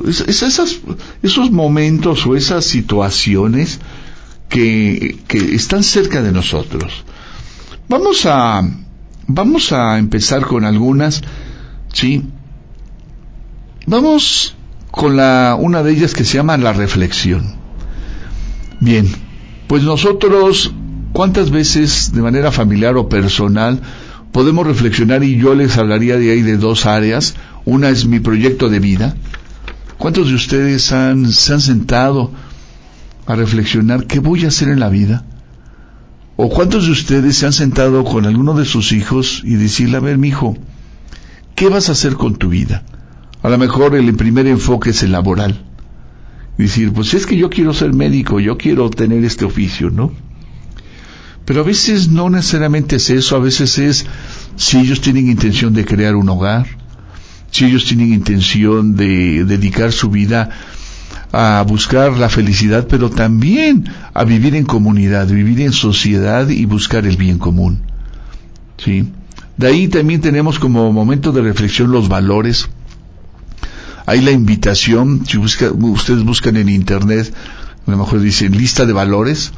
[1.21, 3.79] esos momentos o esas situaciones
[4.49, 7.03] que, que están cerca de nosotros.
[7.87, 8.67] Vamos a,
[9.27, 11.21] vamos a empezar con algunas,
[11.93, 12.23] ¿sí?
[13.85, 14.55] Vamos
[14.91, 17.55] con la, una de ellas que se llama la reflexión.
[18.79, 19.09] Bien,
[19.67, 20.73] pues nosotros
[21.13, 23.81] ¿Cuántas veces de manera familiar o personal
[24.31, 27.35] podemos reflexionar y yo les hablaría de ahí de dos áreas?
[27.65, 29.15] Una es mi proyecto de vida.
[29.97, 32.31] ¿Cuántos de ustedes han, se han sentado
[33.25, 35.25] a reflexionar qué voy a hacer en la vida?
[36.37, 39.99] ¿O cuántos de ustedes se han sentado con alguno de sus hijos y decirle, a
[39.99, 40.57] ver, mi hijo,
[41.55, 42.83] ¿qué vas a hacer con tu vida?
[43.43, 45.65] A lo mejor el primer enfoque es el laboral.
[46.57, 50.11] Decir, pues es que yo quiero ser médico, yo quiero tener este oficio, ¿no?
[51.45, 54.05] Pero a veces no necesariamente es eso, a veces es
[54.55, 56.67] si ellos tienen intención de crear un hogar,
[57.49, 60.49] si ellos tienen intención de dedicar su vida
[61.31, 67.05] a buscar la felicidad, pero también a vivir en comunidad, vivir en sociedad y buscar
[67.05, 67.81] el bien común.
[68.77, 69.09] ¿Sí?
[69.57, 72.69] De ahí también tenemos como momento de reflexión los valores.
[74.11, 77.33] Hay la invitación, si ustedes buscan en internet,
[77.87, 79.53] a lo mejor dicen lista de valores,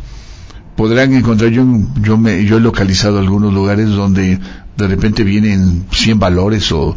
[0.76, 1.66] podrán encontrar, yo,
[2.00, 4.38] yo, me, yo he localizado algunos lugares donde
[4.78, 6.96] de repente vienen 100 valores o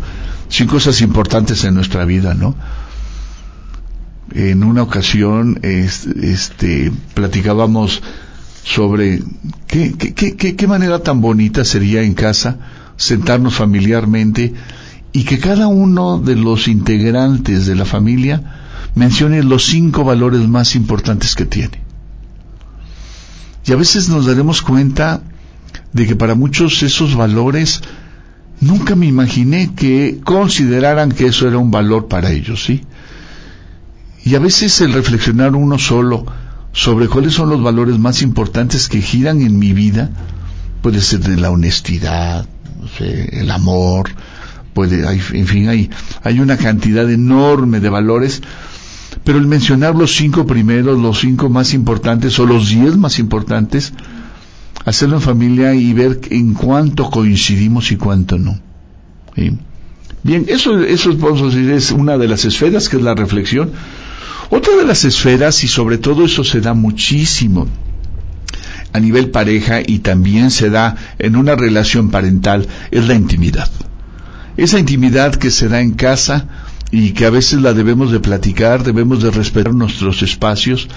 [0.50, 2.54] 100 cosas importantes en nuestra vida, ¿no?
[4.34, 8.02] En una ocasión, este, platicábamos
[8.64, 9.22] sobre
[9.66, 12.58] qué, qué manera tan bonita sería en casa
[12.98, 14.52] sentarnos familiarmente
[15.16, 18.42] y que cada uno de los integrantes de la familia
[18.94, 21.80] mencione los cinco valores más importantes que tiene.
[23.64, 25.22] Y a veces nos daremos cuenta
[25.94, 27.80] de que para muchos esos valores
[28.60, 32.82] nunca me imaginé que consideraran que eso era un valor para ellos, ¿sí?
[34.22, 36.26] Y a veces el reflexionar uno solo
[36.72, 40.10] sobre cuáles son los valores más importantes que giran en mi vida,
[40.82, 42.46] puede ser de la honestidad,
[43.00, 44.10] el amor,
[44.76, 45.90] puede, en fin, hay,
[46.22, 48.42] hay una cantidad enorme de valores
[49.24, 53.92] pero el mencionar los cinco primeros, los cinco más importantes o los diez más importantes,
[54.84, 58.60] hacerlo en familia y ver en cuánto coincidimos y cuánto no.
[60.22, 63.72] Bien, eso, eso decir, es una de las esferas que es la reflexión.
[64.50, 67.66] Otra de las esferas, y sobre todo eso se da muchísimo
[68.92, 73.68] a nivel pareja y también se da en una relación parental, es la intimidad.
[74.56, 76.48] Esa intimidad que se da en casa,
[76.90, 80.88] y que a veces la debemos de platicar, debemos de respetar nuestros espacios.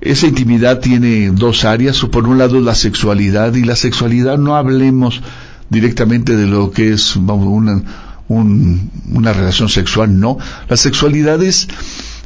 [0.00, 5.20] Esa intimidad tiene dos áreas, por un lado la sexualidad y la sexualidad no hablemos
[5.68, 7.82] directamente de lo que es una,
[8.28, 10.38] una relación sexual, no.
[10.68, 11.66] La sexualidad es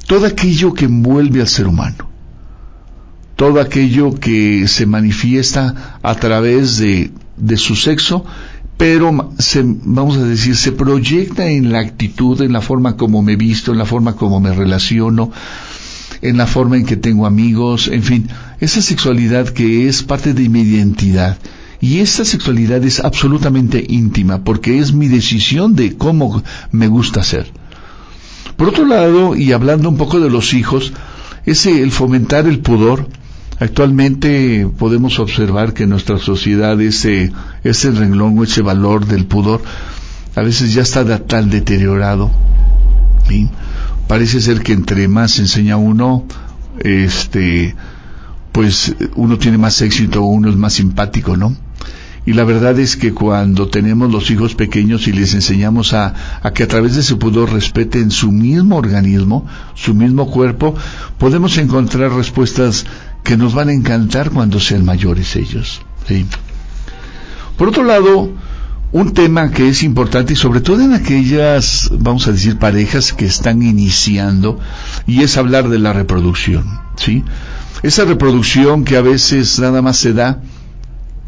[0.07, 2.11] todo aquello que envuelve al ser humano.
[3.37, 8.27] todo aquello que se manifiesta a través de, de su sexo,
[8.81, 13.37] pero se, vamos a decir, se proyecta en la actitud, en la forma como me
[13.37, 15.31] visto, en la forma como me relaciono,
[16.23, 20.49] en la forma en que tengo amigos, en fin, esa sexualidad que es parte de
[20.49, 21.37] mi identidad.
[21.79, 27.53] Y esa sexualidad es absolutamente íntima, porque es mi decisión de cómo me gusta ser.
[28.57, 30.95] Por otro lado, y hablando un poco de los hijos,
[31.45, 33.09] es el fomentar el pudor.
[33.61, 37.31] Actualmente podemos observar que en nuestra sociedad ese,
[37.63, 39.61] ese renglón o ese valor del pudor
[40.35, 42.31] a veces ya está tan deteriorado.
[44.09, 46.25] Parece ser que entre más enseña uno,
[46.79, 47.77] este,
[48.51, 51.55] pues uno tiene más éxito, uno es más simpático, ¿no?
[52.27, 56.15] Y la verdad es que cuando tenemos los hijos pequeños y les enseñamos a,
[56.55, 60.75] que a través de ese pudor respeten su mismo organismo, su mismo cuerpo,
[61.19, 62.85] podemos encontrar respuestas
[63.23, 65.81] que nos van a encantar cuando sean mayores ellos.
[67.57, 68.33] Por otro lado,
[68.93, 73.27] un tema que es importante y sobre todo en aquellas, vamos a decir, parejas que
[73.27, 74.59] están iniciando
[75.07, 77.23] y es hablar de la reproducción, ¿sí?
[77.83, 80.41] Esa reproducción que a veces nada más se da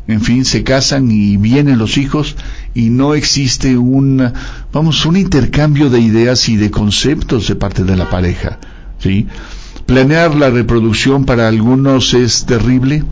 [0.09, 2.35] en fin, se casan y vienen los hijos
[2.75, 4.33] y no existe un,
[4.73, 8.59] vamos, un intercambio de ideas y de conceptos de parte de la pareja,
[8.99, 9.29] ¿sí?
[9.93, 13.05] Planear la reproducción para algunos es terrible,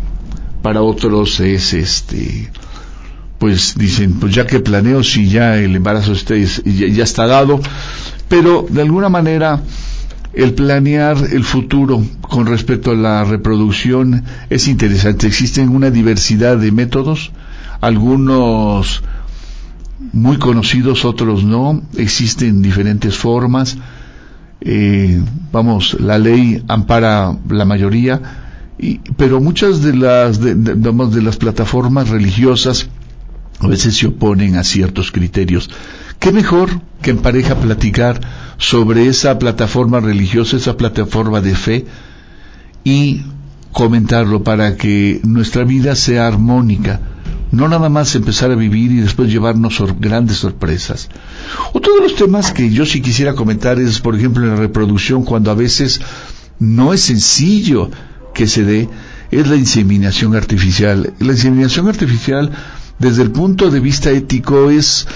[0.62, 2.50] para otros es este,
[3.38, 7.60] pues dicen, pues ya que planeo si ya el embarazo está, ya está dado,
[8.30, 9.60] pero de alguna manera
[10.32, 15.26] el planear el futuro con respecto a la reproducción es interesante.
[15.26, 17.30] Existen una diversidad de métodos,
[17.82, 19.02] algunos
[20.14, 21.82] muy conocidos, otros no.
[21.98, 23.76] Existen diferentes formas.
[24.60, 28.20] Eh, vamos, la ley ampara la mayoría,
[28.78, 32.88] y, pero muchas de las, de, de las plataformas religiosas
[33.60, 35.70] a veces se oponen a ciertos criterios.
[36.18, 38.20] ¿Qué mejor que en pareja platicar
[38.56, 41.86] sobre esa plataforma religiosa, esa plataforma de fe
[42.84, 43.22] y
[43.72, 47.00] comentarlo para que nuestra vida sea armónica?
[47.52, 51.08] No nada más empezar a vivir y después llevarnos grandes sorpresas.
[51.72, 55.50] Otro de los temas que yo sí quisiera comentar es, por ejemplo, la reproducción, cuando
[55.50, 56.00] a veces
[56.60, 57.90] no es sencillo
[58.32, 58.88] que se dé,
[59.30, 61.12] es la inseminación artificial.
[61.18, 62.50] La inseminación artificial
[62.98, 65.06] desde el punto de vista ético es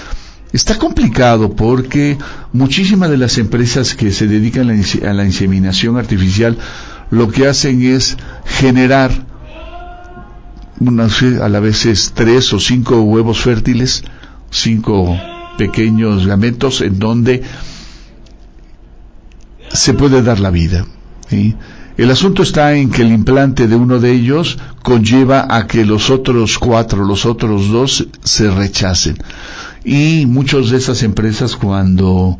[0.51, 2.17] está complicado porque
[2.53, 6.57] muchísimas de las empresas que se dedican a la inseminación artificial
[7.11, 9.11] lo que hacen es generar
[10.79, 14.03] unas, a la vez tres o cinco huevos fértiles,
[14.49, 15.17] cinco
[15.57, 17.43] pequeños gametos en donde
[19.71, 20.85] se puede dar la vida.
[21.97, 26.09] El asunto está en que el implante de uno de ellos conlleva a que los
[26.09, 29.17] otros cuatro, los otros dos, se rechacen.
[29.85, 32.37] Y muchas de esas empresas cuando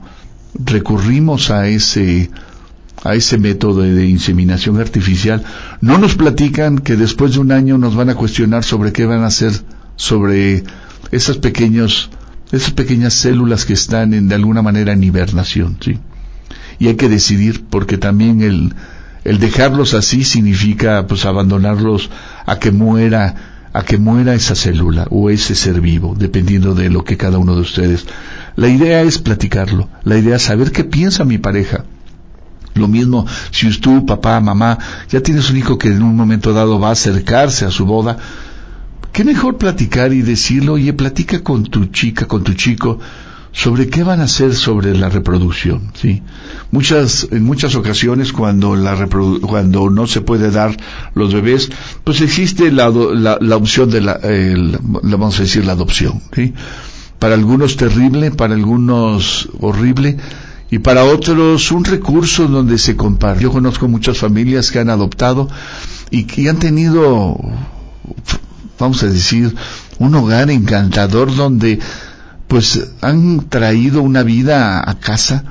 [0.55, 2.29] recurrimos a ese
[3.05, 5.43] a ese método de inseminación artificial,
[5.79, 9.21] no nos platican que después de un año nos van a cuestionar sobre qué van
[9.21, 9.53] a hacer
[9.95, 10.63] sobre
[11.11, 12.09] esas pequeños
[12.51, 15.99] esas pequeñas células que están en, de alguna manera en hibernación, ¿sí?
[16.79, 18.73] Y hay que decidir porque también el
[19.23, 22.09] el dejarlos así significa pues abandonarlos
[22.47, 27.03] a que muera a que muera esa célula o ese ser vivo, dependiendo de lo
[27.03, 28.05] que cada uno de ustedes.
[28.55, 31.83] La idea es platicarlo, la idea es saber qué piensa mi pareja.
[32.75, 34.77] Lo mismo si tú, papá, mamá,
[35.09, 38.17] ya tienes un hijo que en un momento dado va a acercarse a su boda,
[39.13, 42.99] qué mejor platicar y decirlo, oye, platica con tu chica, con tu chico,
[43.53, 46.21] sobre qué van a hacer sobre la reproducción, ¿sí?
[46.71, 50.75] Muchas, en muchas ocasiones cuando la cuando no se puede dar
[51.13, 51.69] los bebés,
[52.03, 54.19] pues existe la, la, opción de la,
[55.01, 56.21] vamos a decir, la adopción.
[57.17, 60.17] Para algunos terrible, para algunos horrible,
[60.71, 63.43] y para otros un recurso donde se comparte.
[63.43, 65.47] Yo conozco muchas familias que han adoptado
[66.09, 67.37] y que han tenido,
[68.79, 69.55] vamos a decir,
[69.99, 71.79] un hogar encantador donde
[72.47, 75.43] pues han traído una vida a casa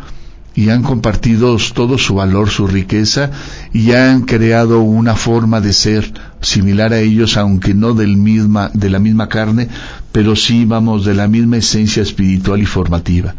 [0.54, 3.30] y han compartido todo su valor, su riqueza
[3.72, 8.90] y han creado una forma de ser similar a ellos, aunque no del misma, de
[8.90, 9.68] la misma carne,
[10.12, 13.34] pero sí, vamos, de la misma esencia espiritual y formativa.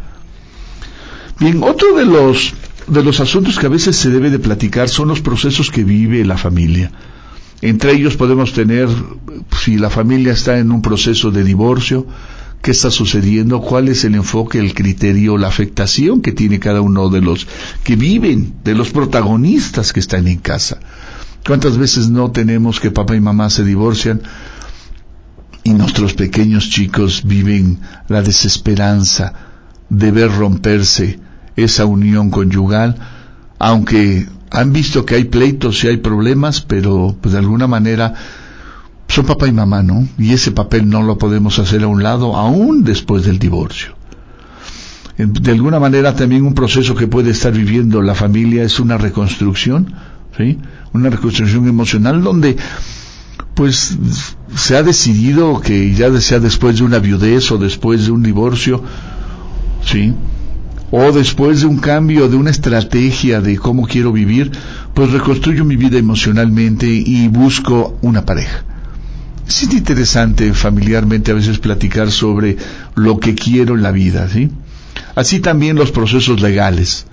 [1.39, 2.53] Bien, otro de los,
[2.87, 6.23] de los asuntos que a veces se debe de platicar son los procesos que vive
[6.23, 6.91] la familia.
[7.61, 8.87] Entre ellos podemos tener,
[9.57, 12.05] si la familia está en un proceso de divorcio,
[12.61, 17.09] qué está sucediendo, cuál es el enfoque, el criterio, la afectación que tiene cada uno
[17.09, 17.47] de los
[17.83, 20.79] que viven, de los protagonistas que están en casa.
[21.45, 24.21] ¿Cuántas veces no tenemos que papá y mamá se divorcian
[25.63, 29.33] y nuestros pequeños chicos viven la desesperanza
[29.89, 31.19] de ver romperse
[31.55, 32.95] esa unión conyugal,
[33.59, 38.13] aunque han visto que hay pleitos y hay problemas, pero pues de alguna manera
[39.07, 40.07] son papá y mamá, ¿no?
[40.17, 43.95] Y ese papel no lo podemos hacer a un lado, aún después del divorcio.
[45.17, 49.93] De alguna manera también un proceso que puede estar viviendo la familia es una reconstrucción,
[50.37, 50.57] ¿sí?
[50.91, 52.57] Una reconstrucción emocional donde
[53.53, 53.97] pues
[54.53, 58.83] se ha decidido que ya sea después de una viudez o después de un divorcio,
[59.85, 60.13] ¿sí?
[60.97, 64.53] O después de un cambio de una estrategia de cómo quiero vivir,
[64.93, 68.63] pues reconstruyo mi vida emocionalmente y busco una pareja.
[69.45, 72.55] Es interesante familiarmente a veces platicar sobre
[72.95, 74.49] lo que quiero en la vida, ¿sí?
[75.15, 77.07] Así también los procesos legales,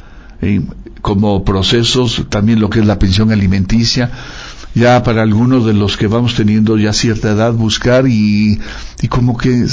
[1.00, 4.12] como procesos, también lo que es la pensión alimenticia,
[4.76, 8.60] ya para algunos de los que vamos teniendo ya cierta edad, buscar y,
[9.00, 9.66] y como que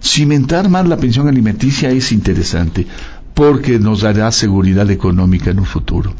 [0.00, 2.86] cimentar más la pensión alimenticia es interesante,
[3.38, 6.12] porque nos dará seguridad económica en un futuro.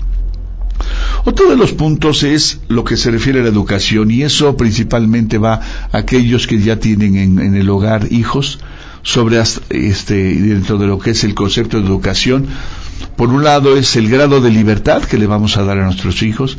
[1.25, 5.37] Otro de los puntos es lo que se refiere a la educación y eso principalmente
[5.37, 5.55] va
[5.91, 8.61] a aquellos que ya tienen en, el hogar hijos
[9.03, 12.47] sobre este dentro de lo que es el concepto de educación.
[13.17, 16.23] Por un lado es el grado de libertad que le vamos a dar a nuestros
[16.23, 16.57] hijos,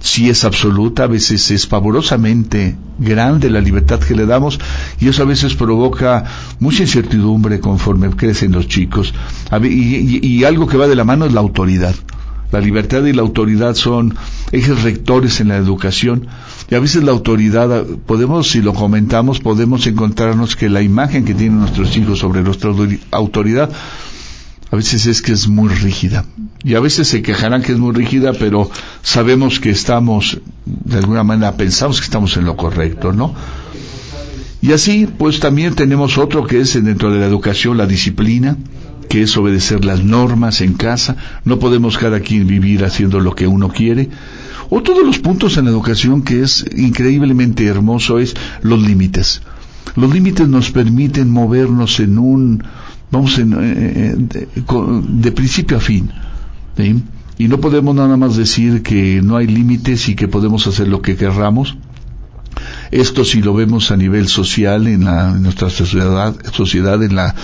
[0.00, 4.58] si es absoluta, a veces es pavorosamente grande la libertad que le damos
[4.98, 6.24] y eso a veces provoca
[6.58, 9.12] mucha incertidumbre conforme crecen los chicos.
[9.62, 11.94] Y, algo que va de la mano es la autoridad.
[12.50, 14.16] La libertad y la autoridad son
[14.50, 16.26] ejes rectores en la educación
[16.68, 21.34] y a veces la autoridad, podemos, si lo comentamos, podemos encontrarnos que la imagen que
[21.34, 22.72] tienen nuestros hijos sobre nuestra
[23.12, 23.70] autoridad
[24.70, 26.24] a veces es que es muy rígida.
[26.62, 28.70] Y a veces se quejarán que es muy rígida, pero
[29.02, 33.34] sabemos que estamos, de alguna manera pensamos que estamos en lo correcto, ¿no?
[34.62, 38.58] Y así, pues también tenemos otro que es dentro de la educación la disciplina,
[39.08, 41.16] que es obedecer las normas en casa.
[41.44, 44.10] No podemos cada quien vivir haciendo lo que uno quiere.
[44.68, 49.40] Otro de los puntos en la educación que es increíblemente hermoso es los límites.
[49.96, 52.62] Los límites nos permiten movernos en un
[53.10, 56.10] vamos en, eh, eh, de, principio a fin.
[57.38, 61.02] Y no podemos nada más decir que no hay límites y que podemos hacer lo
[61.02, 61.76] que querramos.
[62.90, 67.34] Esto si lo vemos a nivel social en, la, nuestra sociedad, sociedad en la,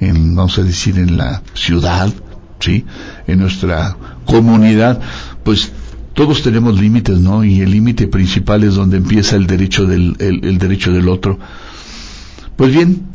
[0.00, 2.12] en, vamos a decir, en la ciudad,
[2.60, 2.84] ¿sí?
[3.26, 5.00] En nuestra comunidad,
[5.42, 5.72] pues
[6.14, 7.44] todos tenemos límites, ¿no?
[7.44, 11.38] Y el límite principal es donde empieza el derecho del, el derecho del otro.
[12.56, 13.08] Pues bien,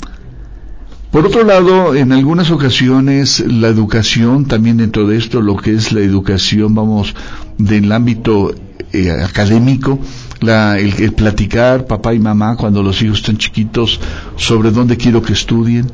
[1.11, 5.91] por otro lado, en algunas ocasiones la educación, también dentro de esto, lo que es
[5.91, 7.15] la educación, vamos,
[7.57, 8.53] del ámbito
[8.93, 9.99] eh, académico,
[10.39, 13.99] la, el, el, platicar papá y mamá cuando los hijos están chiquitos
[14.35, 15.91] sobre dónde quiero que estudien.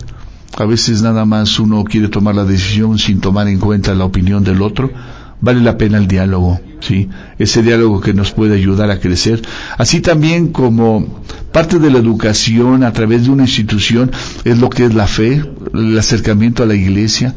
[0.57, 4.43] A veces nada más uno quiere tomar la decisión sin tomar en cuenta la opinión
[4.43, 4.91] del otro
[5.41, 7.09] vale la pena el diálogo, ¿sí?
[7.37, 9.41] Ese diálogo que nos puede ayudar a crecer.
[9.77, 11.21] Así también como
[11.51, 14.11] parte de la educación a través de una institución
[14.43, 17.35] es lo que es la fe, el acercamiento a la iglesia.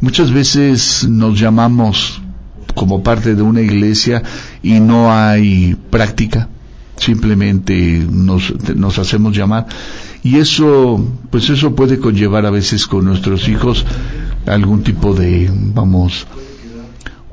[0.00, 2.20] Muchas veces nos llamamos
[2.74, 4.22] como parte de una iglesia
[4.62, 6.48] y no hay práctica,
[6.96, 9.66] simplemente nos, nos hacemos llamar
[10.22, 13.84] y eso pues eso puede conllevar a veces con nuestros hijos
[14.46, 16.26] algún tipo de vamos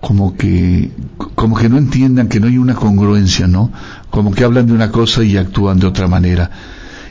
[0.02, 0.92] como que
[1.36, 3.72] como que no entiendan que no hay una congruencia, ¿no?
[4.10, 6.50] Como que hablan de una cosa y actúan de otra manera.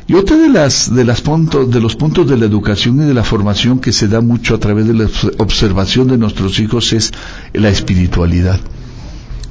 [0.06, 3.14] Y otra de las de las puntos de los puntos de la educación y de
[3.14, 5.08] la formación que se da mucho a través de la
[5.38, 7.12] observación de nuestros hijos es
[7.52, 8.58] la espiritualidad.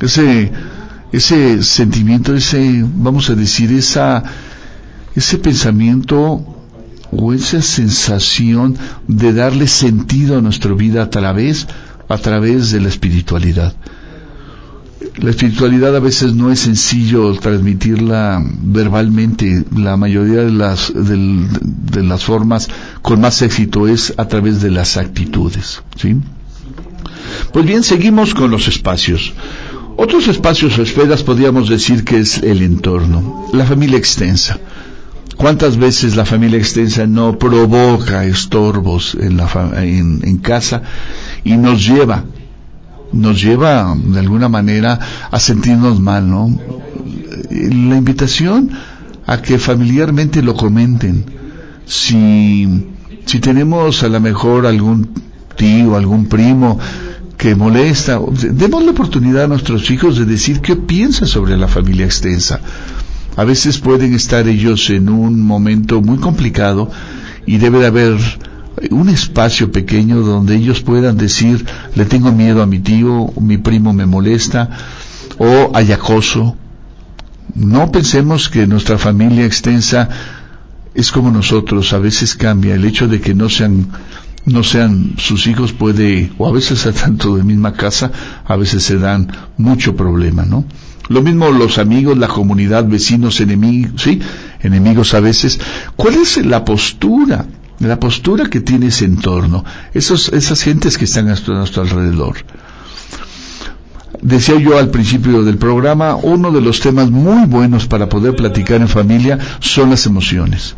[0.02, 0.52] Ese
[1.12, 4.24] ese sentimiento, ese vamos a decir esa
[5.16, 6.44] ese pensamiento
[7.12, 8.78] o esa sensación
[9.08, 11.68] de darle sentido a nuestra vida a través
[12.08, 13.74] a través de la espiritualidad.
[15.18, 19.64] La espiritualidad a veces no es sencillo transmitirla verbalmente.
[19.76, 22.68] La mayoría de las, de, las formas
[23.02, 25.82] con más éxito es a través de las actitudes.
[25.96, 26.18] ¿sí?
[27.52, 29.34] Pues bien, seguimos con los espacios.
[29.96, 34.60] Otros espacios o esferas podríamos decir que es el entorno, la familia extensa.
[35.38, 39.48] ¿Cuántas veces la familia extensa no provoca estorbos en, la
[39.84, 40.82] en, casa
[41.44, 42.24] y nos lleva,
[43.12, 45.00] nos lleva de alguna manera
[45.32, 46.58] a sentirnos mal, ¿no?
[47.50, 48.72] La invitación
[49.26, 51.26] a que familiarmente lo comenten.
[51.86, 52.88] Si,
[53.26, 55.10] si tenemos a lo mejor algún
[55.56, 56.80] tío, algún primo
[57.38, 58.20] que molesta.
[58.52, 62.60] Demos la oportunidad a nuestros hijos de decir qué piensan sobre la familia extensa.
[63.36, 66.90] A veces pueden estar ellos en un momento muy complicado
[67.46, 68.18] y debe de haber
[68.92, 71.66] un espacio pequeño donde ellos puedan decir,
[71.96, 74.70] le tengo miedo a mi tío, mi primo me molesta,
[75.38, 76.56] o hay acoso.
[77.56, 80.10] No pensemos que nuestra familia extensa
[80.94, 82.76] es como nosotros, a veces cambia.
[82.76, 83.88] El hecho de que no sean
[84.46, 88.12] no sean sus hijos puede, o a veces a tanto de misma casa,
[88.46, 90.64] a veces se dan mucho problema, ¿no?
[91.10, 94.22] Lo mismo los amigos, la comunidad, vecinos, enemigos, ¿sí?
[94.62, 95.60] Enemigos a veces.
[95.98, 97.46] ¿Cuál es la postura?
[97.80, 99.64] La postura que tiene ese entorno,
[99.94, 102.38] esos, esas gentes que están a nuestro alrededor.
[104.22, 108.82] Decía yo al principio del programa, uno de los temas muy buenos para poder platicar
[108.82, 110.76] en familia son las emociones.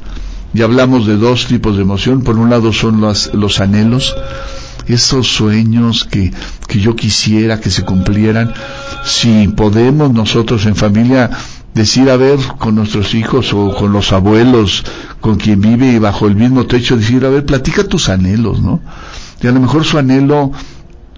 [0.53, 2.23] Ya hablamos de dos tipos de emoción.
[2.23, 4.15] Por un lado son los, los anhelos,
[4.87, 6.33] esos sueños que,
[6.67, 8.53] que yo quisiera que se cumplieran.
[9.05, 11.29] Si podemos nosotros en familia
[11.73, 14.83] decir, a ver, con nuestros hijos o con los abuelos,
[15.21, 18.81] con quien vive bajo el mismo techo, decir, a ver, platica tus anhelos, ¿no?
[19.41, 20.51] Y a lo mejor su anhelo,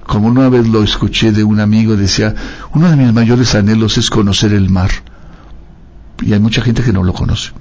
[0.05, 2.35] como una vez lo escuché de un amigo, decía,
[2.73, 4.91] uno de mis mayores anhelos es conocer el mar.
[6.21, 7.51] Y hay mucha gente que no lo conoce.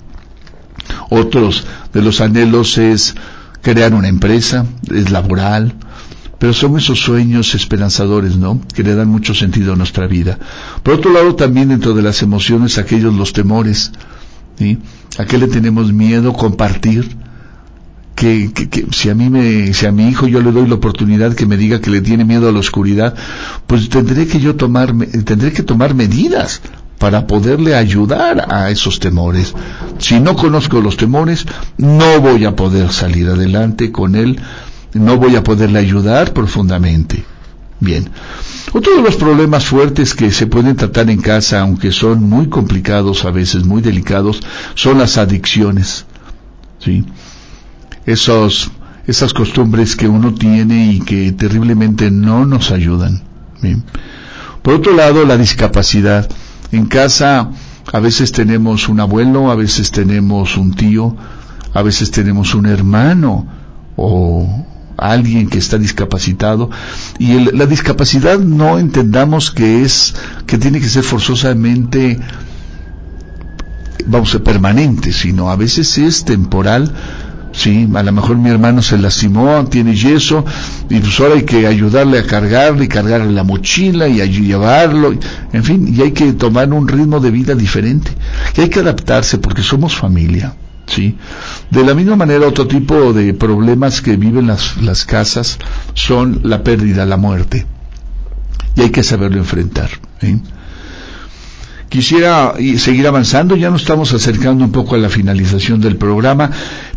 [1.08, 3.14] Otros de los anhelos es
[3.62, 5.74] crear una empresa, es laboral,
[6.40, 8.62] pero son esos sueños esperanzadores, ¿no?
[8.74, 10.38] Que le dan mucho sentido a nuestra vida.
[10.82, 13.92] Por otro lado, también dentro de las emociones, aquellos los temores,
[14.58, 14.78] ¿sí?
[15.18, 16.32] ¿A qué le tenemos miedo?
[16.32, 17.14] Compartir.
[18.14, 21.34] Que, que, si a mí me, si a mi hijo yo le doy la oportunidad
[21.34, 23.14] que me diga que le tiene miedo a la oscuridad,
[23.66, 26.62] pues tendré que yo tomar, tendré que tomar medidas
[26.98, 29.54] para poderle ayudar a esos temores.
[29.98, 31.44] Si no conozco los temores,
[31.76, 34.40] no voy a poder salir adelante con él,
[34.94, 37.24] no voy a poderle ayudar profundamente.
[37.80, 38.10] Bien.
[38.72, 43.24] Otro de los problemas fuertes que se pueden tratar en casa, aunque son muy complicados,
[43.24, 44.40] a veces muy delicados,
[44.74, 46.04] son las adicciones.
[46.78, 47.04] ¿Sí?
[48.04, 48.70] Esos,
[49.06, 53.22] esas costumbres que uno tiene y que terriblemente no nos ayudan.
[54.62, 56.28] Por otro lado, la discapacidad.
[56.72, 57.50] En casa
[57.92, 61.16] a veces tenemos un abuelo, a veces tenemos un tío,
[61.72, 63.46] a veces tenemos un hermano
[63.96, 64.66] o
[65.00, 66.70] alguien que está discapacitado
[67.18, 70.14] y la discapacidad no entendamos que es
[70.46, 72.20] que tiene que ser forzosamente
[74.06, 76.92] vamos a permanente, sino a veces es temporal
[77.52, 80.44] Sí, a lo mejor mi hermano se lastimó, tiene yeso,
[80.88, 85.12] y pues ahora hay que ayudarle a cargarle y cargarle la mochila y llevarlo,
[85.52, 88.12] en fin, y hay que tomar un ritmo de vida diferente.
[88.56, 90.54] Y hay que adaptarse porque somos familia.
[90.90, 91.16] ¿Sí?
[91.70, 95.58] De la misma manera, otro tipo de problemas que viven las, las casas
[95.94, 97.66] son la pérdida, la muerte.
[98.76, 99.90] Y hay que saberlo enfrentar.
[101.88, 106.50] Quisiera seguir avanzando, ya nos estamos acercando un poco a la finalización del programa.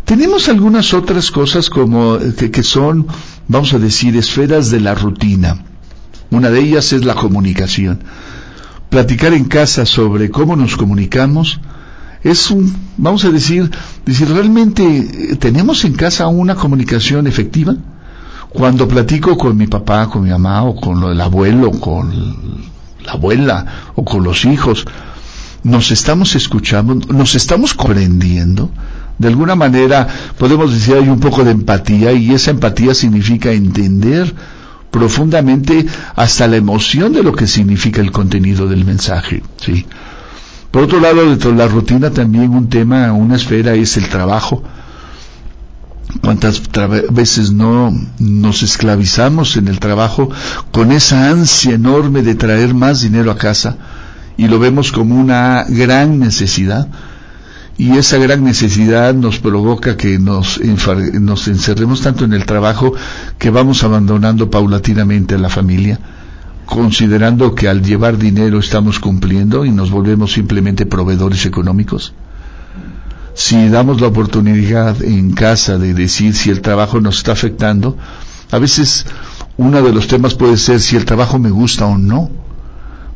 [0.04, 3.06] Tenemos algunas otras cosas como que, que son,
[3.48, 5.64] vamos a decir, esferas de la rutina.
[6.30, 8.00] Una de ellas es la comunicación.
[8.88, 11.60] Platicar en casa sobre cómo nos comunicamos
[12.24, 13.70] es un, vamos a decir,
[14.04, 17.76] decir, ¿realmente eh, tenemos en casa una comunicación efectiva?
[18.48, 22.70] Cuando platico con mi papá, con mi mamá o con el abuelo, con
[23.04, 24.86] la abuela o con los hijos,
[25.64, 28.70] nos estamos escuchando, nos estamos comprendiendo.
[29.18, 30.08] De alguna manera
[30.38, 34.34] podemos decir hay un poco de empatía y esa empatía significa entender
[34.90, 35.84] profundamente
[36.16, 39.42] hasta la emoción de lo que significa el contenido del mensaje.
[39.60, 39.84] ¿sí?
[40.74, 44.60] Por otro lado, dentro de la rutina también un tema, una esfera es el trabajo.
[46.20, 46.60] Cuántas
[47.12, 50.30] veces no nos esclavizamos en el trabajo
[50.72, 53.76] con esa ansia enorme de traer más dinero a casa
[54.36, 56.88] y lo vemos como una gran necesidad.
[57.78, 62.94] Y esa gran necesidad nos provoca que nos, nos encerremos tanto en el trabajo
[63.38, 66.00] que vamos abandonando paulatinamente a la familia
[66.66, 72.14] considerando que al llevar dinero estamos cumpliendo y nos volvemos simplemente proveedores económicos
[73.34, 77.98] si damos la oportunidad en casa de decir si el trabajo nos está afectando,
[78.50, 79.06] a veces
[79.56, 82.30] uno de los temas puede ser si el trabajo me gusta o no.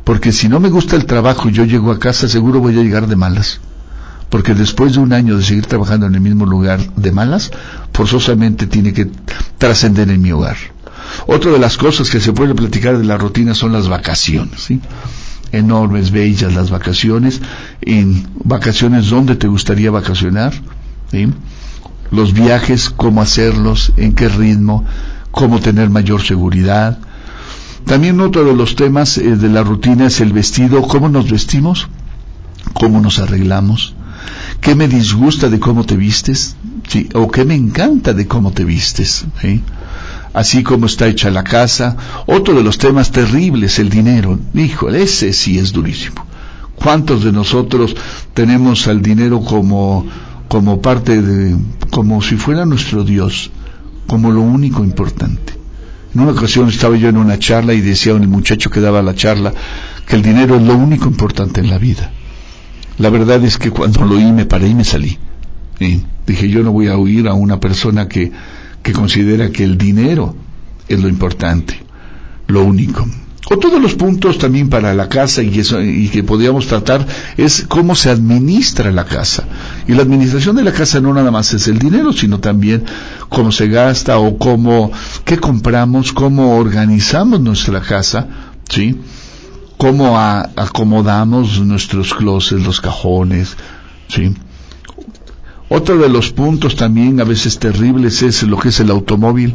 [0.03, 2.83] Porque si no me gusta el trabajo y yo llego a casa, seguro voy a
[2.83, 3.61] llegar de malas.
[4.29, 7.51] Porque después de un año de seguir trabajando en el mismo lugar de malas,
[7.93, 9.11] forzosamente tiene que
[9.59, 10.57] trascender en mi hogar.
[11.27, 14.61] Otra de las cosas que se puede platicar de la rutina son las vacaciones.
[14.63, 14.81] ¿sí?
[15.53, 17.41] enormes, bellas las vacaciones,
[17.81, 20.53] en vacaciones donde te gustaría vacacionar,
[22.11, 24.85] los viajes, cómo hacerlos, en qué ritmo,
[25.31, 26.99] cómo tener mayor seguridad.
[27.85, 31.89] También otro de los temas eh, de la rutina es el vestido, cómo nos vestimos,
[32.75, 33.95] cómo nos arreglamos,
[34.61, 36.57] qué me disgusta de cómo te vistes,
[36.89, 37.09] ¿sí?
[37.15, 39.25] o qué me encanta de cómo te vistes.
[40.39, 41.97] Así como está hecha la casa.
[42.27, 44.39] Otro de los temas terribles, el dinero.
[44.55, 46.25] Híjole, ese sí es durísimo.
[46.77, 47.97] ¿Cuántos de nosotros
[48.35, 50.07] tenemos al dinero como,
[50.47, 51.57] como parte de,
[51.91, 53.51] como si fuera nuestro Dios,
[54.07, 55.55] como lo único importante?
[56.15, 59.17] En una ocasión estaba yo en una charla y decía el muchacho que daba la
[59.17, 59.53] charla
[60.07, 62.13] que el dinero es lo único importante en la vida.
[62.99, 65.19] La verdad es que cuando lo oí me paré y me salí.
[65.81, 68.31] Y dije, yo no voy a oír a una persona que,
[68.83, 70.35] que considera que el dinero
[70.89, 71.81] es lo importante,
[72.47, 73.07] lo único.
[73.51, 77.07] Otro de los puntos también para la casa y, eso, y que podríamos tratar
[77.39, 79.45] es cómo se administra la casa.
[79.87, 82.85] Y la administración de la casa no nada más es el dinero, sino también
[83.31, 84.93] cómo se gasta o cómo,
[85.25, 88.29] qué compramos, cómo organizamos nuestra casa,
[88.69, 89.01] ¿sí?
[89.79, 93.57] Cómo acomodamos nuestros closets, los cajones,
[94.09, 94.35] ¿sí?
[95.69, 99.55] Otro de los puntos también a veces terribles es lo que es el automóvil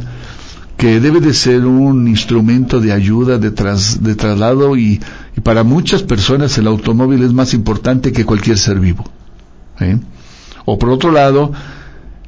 [0.76, 5.00] que debe de ser un instrumento de ayuda, de, de traslado y,
[5.42, 9.04] para muchas personas el automóvil es más importante que cualquier ser vivo.
[9.80, 9.98] ¿eh?
[10.64, 11.52] O por otro lado,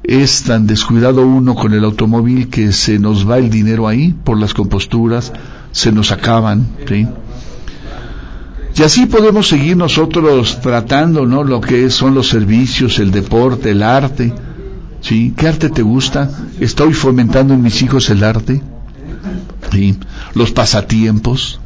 [0.03, 4.39] es tan descuidado uno con el automóvil que se nos va el dinero ahí por
[4.39, 5.33] las composturas,
[5.73, 6.67] se nos acaban.
[8.79, 11.43] Y así podemos seguir nosotros tratando ¿no?
[11.45, 14.33] lo que son los servicios, el deporte, el arte,
[15.07, 15.35] ¿Sí?
[15.37, 16.29] ¿Qué arte te gusta?
[16.59, 18.61] ¿Estoy fomentando en mis hijos el arte?
[19.71, 19.97] ¿Sí?
[20.35, 21.61] Los pasatiempos.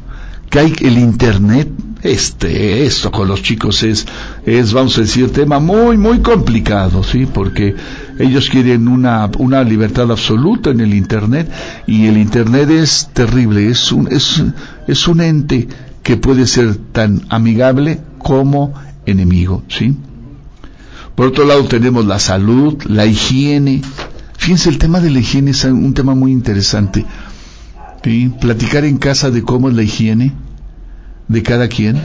[0.49, 1.67] ¿Qué hay el internet?
[2.03, 4.05] Este, esto con los chicos es,
[4.45, 7.27] es, vamos a decir, tema muy, muy complicado, ¿sí?
[7.31, 7.75] Porque
[8.19, 11.51] ellos quieren una, una libertad absoluta en el internet
[11.87, 14.43] y el internet es terrible, es un, es,
[14.87, 15.67] es un ente
[16.03, 18.73] que puede ser tan amigable como
[19.05, 19.95] enemigo, ¿sí?
[21.15, 23.81] Por otro lado tenemos la salud, la higiene.
[24.37, 27.05] Fíjense, el tema de la higiene es un tema muy interesante.
[28.39, 30.33] Platicar en casa de cómo es la higiene
[31.27, 32.01] de cada quien.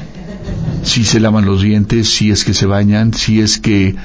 [0.83, 3.97] Si se lavan los dientes, si es que se bañan, si es que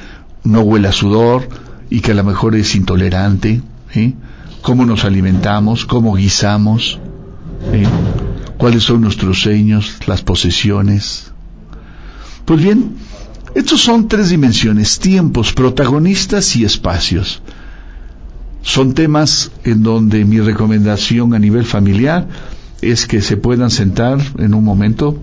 [0.43, 1.47] no huele a sudor
[1.89, 3.61] y que a lo mejor es intolerante.
[4.61, 6.99] Cómo nos alimentamos, cómo guisamos.
[8.61, 11.31] Cuáles son nuestros sueños, las posesiones.
[12.45, 12.91] Pues bien,
[13.55, 17.41] estos son tres dimensiones, tiempos, protagonistas y espacios.
[18.61, 22.27] Son temas en donde mi recomendación a nivel familiar
[22.83, 25.17] es que se puedan sentar en un momento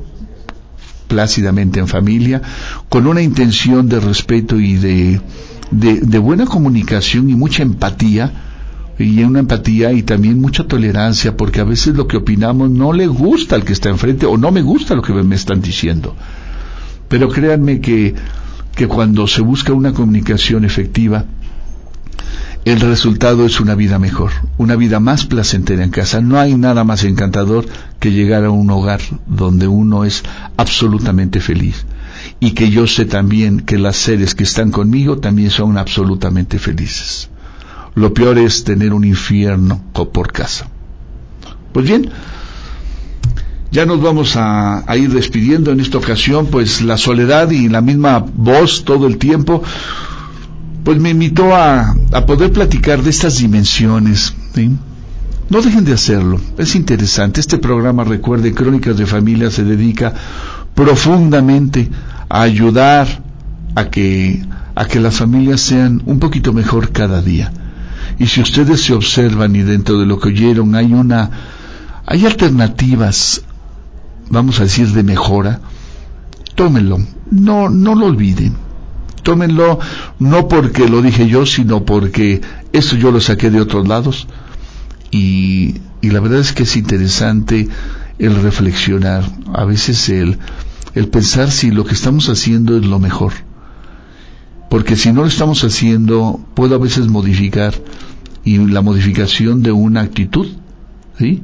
[1.07, 2.43] plácidamente en familia,
[2.89, 5.21] con una intención de respeto y de,
[5.71, 8.33] de, buena comunicación y mucha empatía,
[8.99, 13.07] y una empatía y también mucha tolerancia, porque a veces lo que opinamos no le
[13.07, 16.17] gusta al que está enfrente o no me gusta lo que me están diciendo.
[17.09, 18.15] Pero créanme que,
[18.75, 21.25] que cuando se busca una comunicación efectiva,
[22.65, 26.21] el resultado es una vida mejor, una vida más placentera en casa.
[26.21, 27.67] No hay nada más encantador
[28.01, 30.23] que llegar a un hogar donde uno es
[30.57, 31.87] absolutamente feliz
[32.41, 37.31] y que yo sé también que las seres que están conmigo también son absolutamente felices.
[37.99, 40.69] Lo peor es tener un infierno por casa.
[41.73, 42.09] Pues bien,
[43.73, 48.19] ya nos vamos a, ir despidiendo en esta ocasión, pues la soledad y la misma
[48.21, 49.65] voz todo el tiempo,
[50.85, 54.33] pues me invitó a, poder platicar de estas dimensiones.
[55.51, 57.41] No dejen de hacerlo, es interesante.
[57.41, 60.15] Este programa, recuerde, Crónicas de Familia, se dedica
[60.77, 61.91] profundamente
[62.29, 63.25] a ayudar
[63.75, 64.41] a que,
[64.77, 67.53] a que las familias sean un poquito mejor cada día.
[68.19, 71.31] Y si ustedes se observan y dentro de lo que oyeron hay una,
[72.07, 73.43] hay alternativas
[74.31, 75.61] vamos a decir, de mejora,
[76.55, 76.99] tómenlo,
[77.31, 78.57] no, no lo olviden.
[79.23, 79.79] Tómenlo
[80.19, 82.41] no porque lo dije yo, sino porque
[82.73, 84.27] esto yo lo saqué de otros lados.
[85.11, 87.69] Y, y la verdad es que es interesante
[88.19, 90.39] el reflexionar, a veces el,
[90.95, 93.33] el pensar si lo que estamos haciendo es lo mejor.
[94.69, 97.75] Porque si no lo estamos haciendo, puedo a veces modificar
[98.45, 100.49] y la modificación de una actitud,
[101.19, 101.43] ¿sí?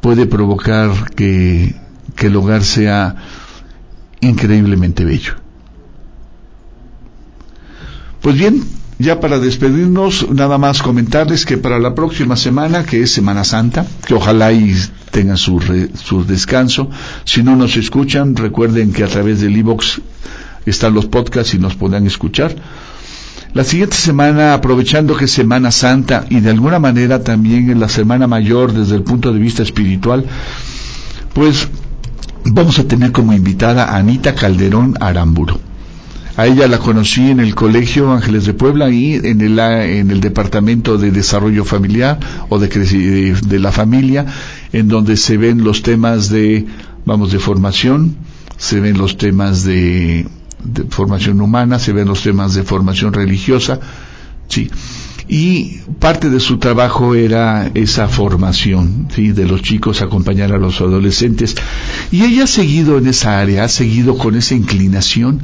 [0.00, 1.74] Puede provocar que
[2.14, 3.16] que el hogar sea
[4.20, 5.34] increíblemente bello.
[8.20, 8.64] Pues bien,
[8.98, 13.86] ya para despedirnos, nada más comentarles que para la próxima semana, que es Semana Santa,
[14.06, 14.74] que ojalá y
[15.10, 15.60] tengan su,
[15.94, 16.88] su descanso.
[17.24, 20.00] Si no nos escuchan, recuerden que a través del iBox
[20.66, 22.54] están los podcasts y nos podrán escuchar.
[23.54, 27.88] La siguiente semana, aprovechando que es Semana Santa y de alguna manera también en la
[27.88, 30.24] Semana Mayor desde el punto de vista espiritual,
[31.32, 31.68] pues
[32.44, 35.60] vamos a tener como invitada a Anita Calderón Aramburo.
[36.36, 40.20] A ella la conocí en el Colegio Ángeles de Puebla y en el, en el
[40.20, 44.26] Departamento de Desarrollo Familiar o de, de la Familia,
[44.72, 46.66] en donde se ven los temas de,
[47.04, 48.16] vamos, de formación,
[48.56, 50.26] se ven los temas de,
[50.64, 53.80] de formación humana, se ven los temas de formación religiosa,
[54.48, 54.70] sí
[55.28, 59.32] y parte de su trabajo era esa formación ¿sí?
[59.32, 61.54] de los chicos, acompañar a los adolescentes.
[62.10, 65.40] Y ella ha seguido en esa área, ha seguido con esa inclinación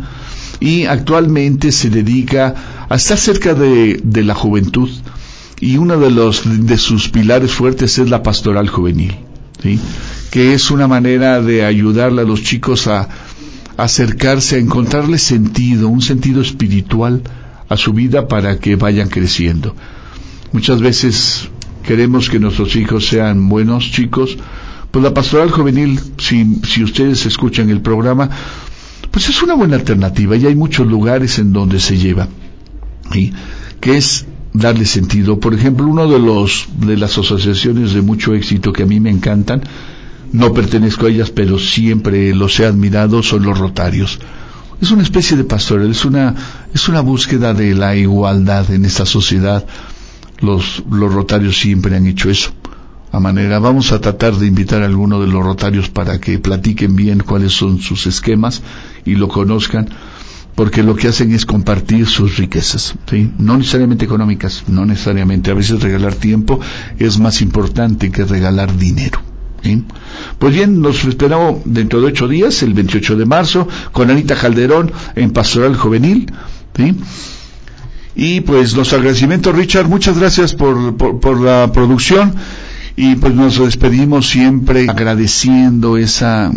[0.60, 4.90] y actualmente se dedica a estar cerca de, de la juventud
[5.60, 9.16] y uno de, los, de sus pilares fuertes es la pastoral juvenil,
[9.62, 9.78] ¿sí?
[10.30, 13.08] que es una manera de ayudarle a los chicos a
[13.84, 17.22] acercarse, a encontrarle sentido, un sentido espiritual,
[17.68, 19.74] a su vida para que vayan creciendo.
[20.52, 21.48] Muchas veces
[21.84, 24.36] queremos que nuestros hijos sean buenos chicos,
[24.90, 28.28] pues la pastoral juvenil, si, si ustedes escuchan el programa,
[29.10, 32.28] pues es una buena alternativa y hay muchos lugares en donde se lleva,
[33.14, 33.32] y
[33.80, 35.38] que es darle sentido.
[35.38, 39.10] Por ejemplo, uno de los de las asociaciones de mucho éxito que a mí me
[39.10, 39.62] encantan,
[40.32, 44.18] no pertenezco a ellas, pero siempre los he admirado, son los Rotarios
[44.80, 46.34] es una especie de pastoral, es una,
[46.72, 49.66] es una búsqueda de la igualdad en esta sociedad.
[50.40, 52.50] Los, los rotarios siempre han hecho eso.
[53.12, 56.96] A manera, vamos a tratar de invitar a alguno de los rotarios para que platiquen
[56.96, 58.62] bien cuáles son sus esquemas
[59.04, 59.88] y lo conozcan,
[60.54, 63.32] porque lo que hacen es compartir sus riquezas, ¿sí?
[63.36, 65.50] no necesariamente económicas, no necesariamente.
[65.50, 66.60] A veces regalar tiempo
[66.98, 69.29] es más importante que regalar dinero.
[70.38, 74.92] Pues bien, nos esperamos dentro de ocho días, el 28 de marzo, con Anita Calderón
[75.14, 76.32] en Pastoral Juvenil.
[78.14, 82.34] Y pues los agradecimientos, Richard, muchas gracias por, por, la producción
[82.96, 86.50] y pues nos despedimos siempre agradeciendo esa,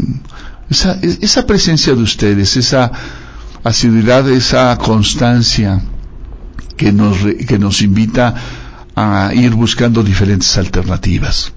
[0.70, 2.92] esa, esa presencia de ustedes, esa
[3.64, 5.82] asiduidad, esa constancia
[6.76, 8.34] que nos, que nos invita
[8.96, 11.54] a ir buscando diferentes alternativas.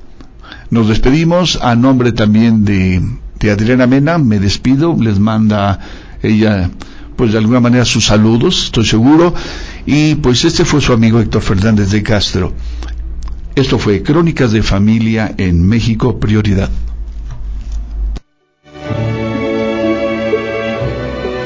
[0.70, 3.00] Nos despedimos a nombre también de,
[3.38, 5.78] de Adriana Mena, me despido, les manda
[6.22, 6.70] ella
[7.16, 9.32] pues de alguna manera sus saludos, estoy seguro,
[9.86, 12.52] y pues este fue su amigo Héctor Fernández de Castro.
[13.54, 16.68] Esto fue Crónicas de Familia en México Prioridad.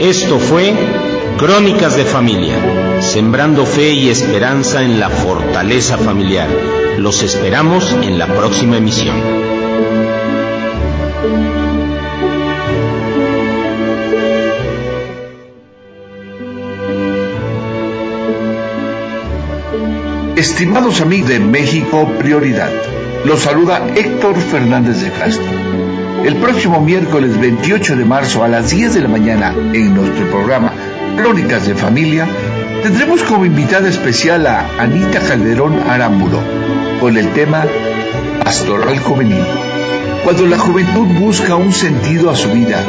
[0.01, 0.75] Esto fue
[1.41, 6.51] Crónicas de Familia, sembrando fe y esperanza en la fortaleza familiar
[6.99, 9.17] los esperamos en la próxima emisión.
[20.37, 22.71] Estimados amigos de México Prioridad,
[23.25, 25.51] los saluda Héctor Fernández de Castro.
[26.23, 30.75] El próximo miércoles 28 de marzo a las 10 de la mañana en nuestro programa
[31.23, 32.27] Crónicas de Familia,
[32.83, 36.41] tendremos como invitada especial a Anita Calderón Aramburo
[36.99, 37.67] con el tema
[38.43, 39.45] Pastoral Juvenil.
[40.25, 42.83] Cuando la juventud busca un sentido a su vida,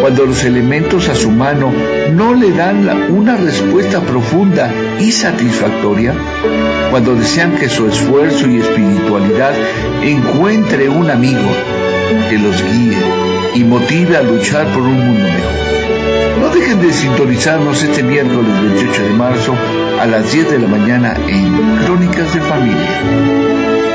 [0.00, 1.72] cuando los elementos a su mano
[2.10, 6.14] no le dan una respuesta profunda y satisfactoria,
[6.90, 9.52] cuando desean que su esfuerzo y espiritualidad
[10.02, 11.48] encuentre un amigo
[12.28, 12.98] que los guíe
[13.54, 15.62] y motive a luchar por un mundo mejor.
[16.52, 19.54] Dejen de sintonizarnos este miércoles 28 de marzo
[20.00, 23.91] a las 10 de la mañana en Crónicas de Familia.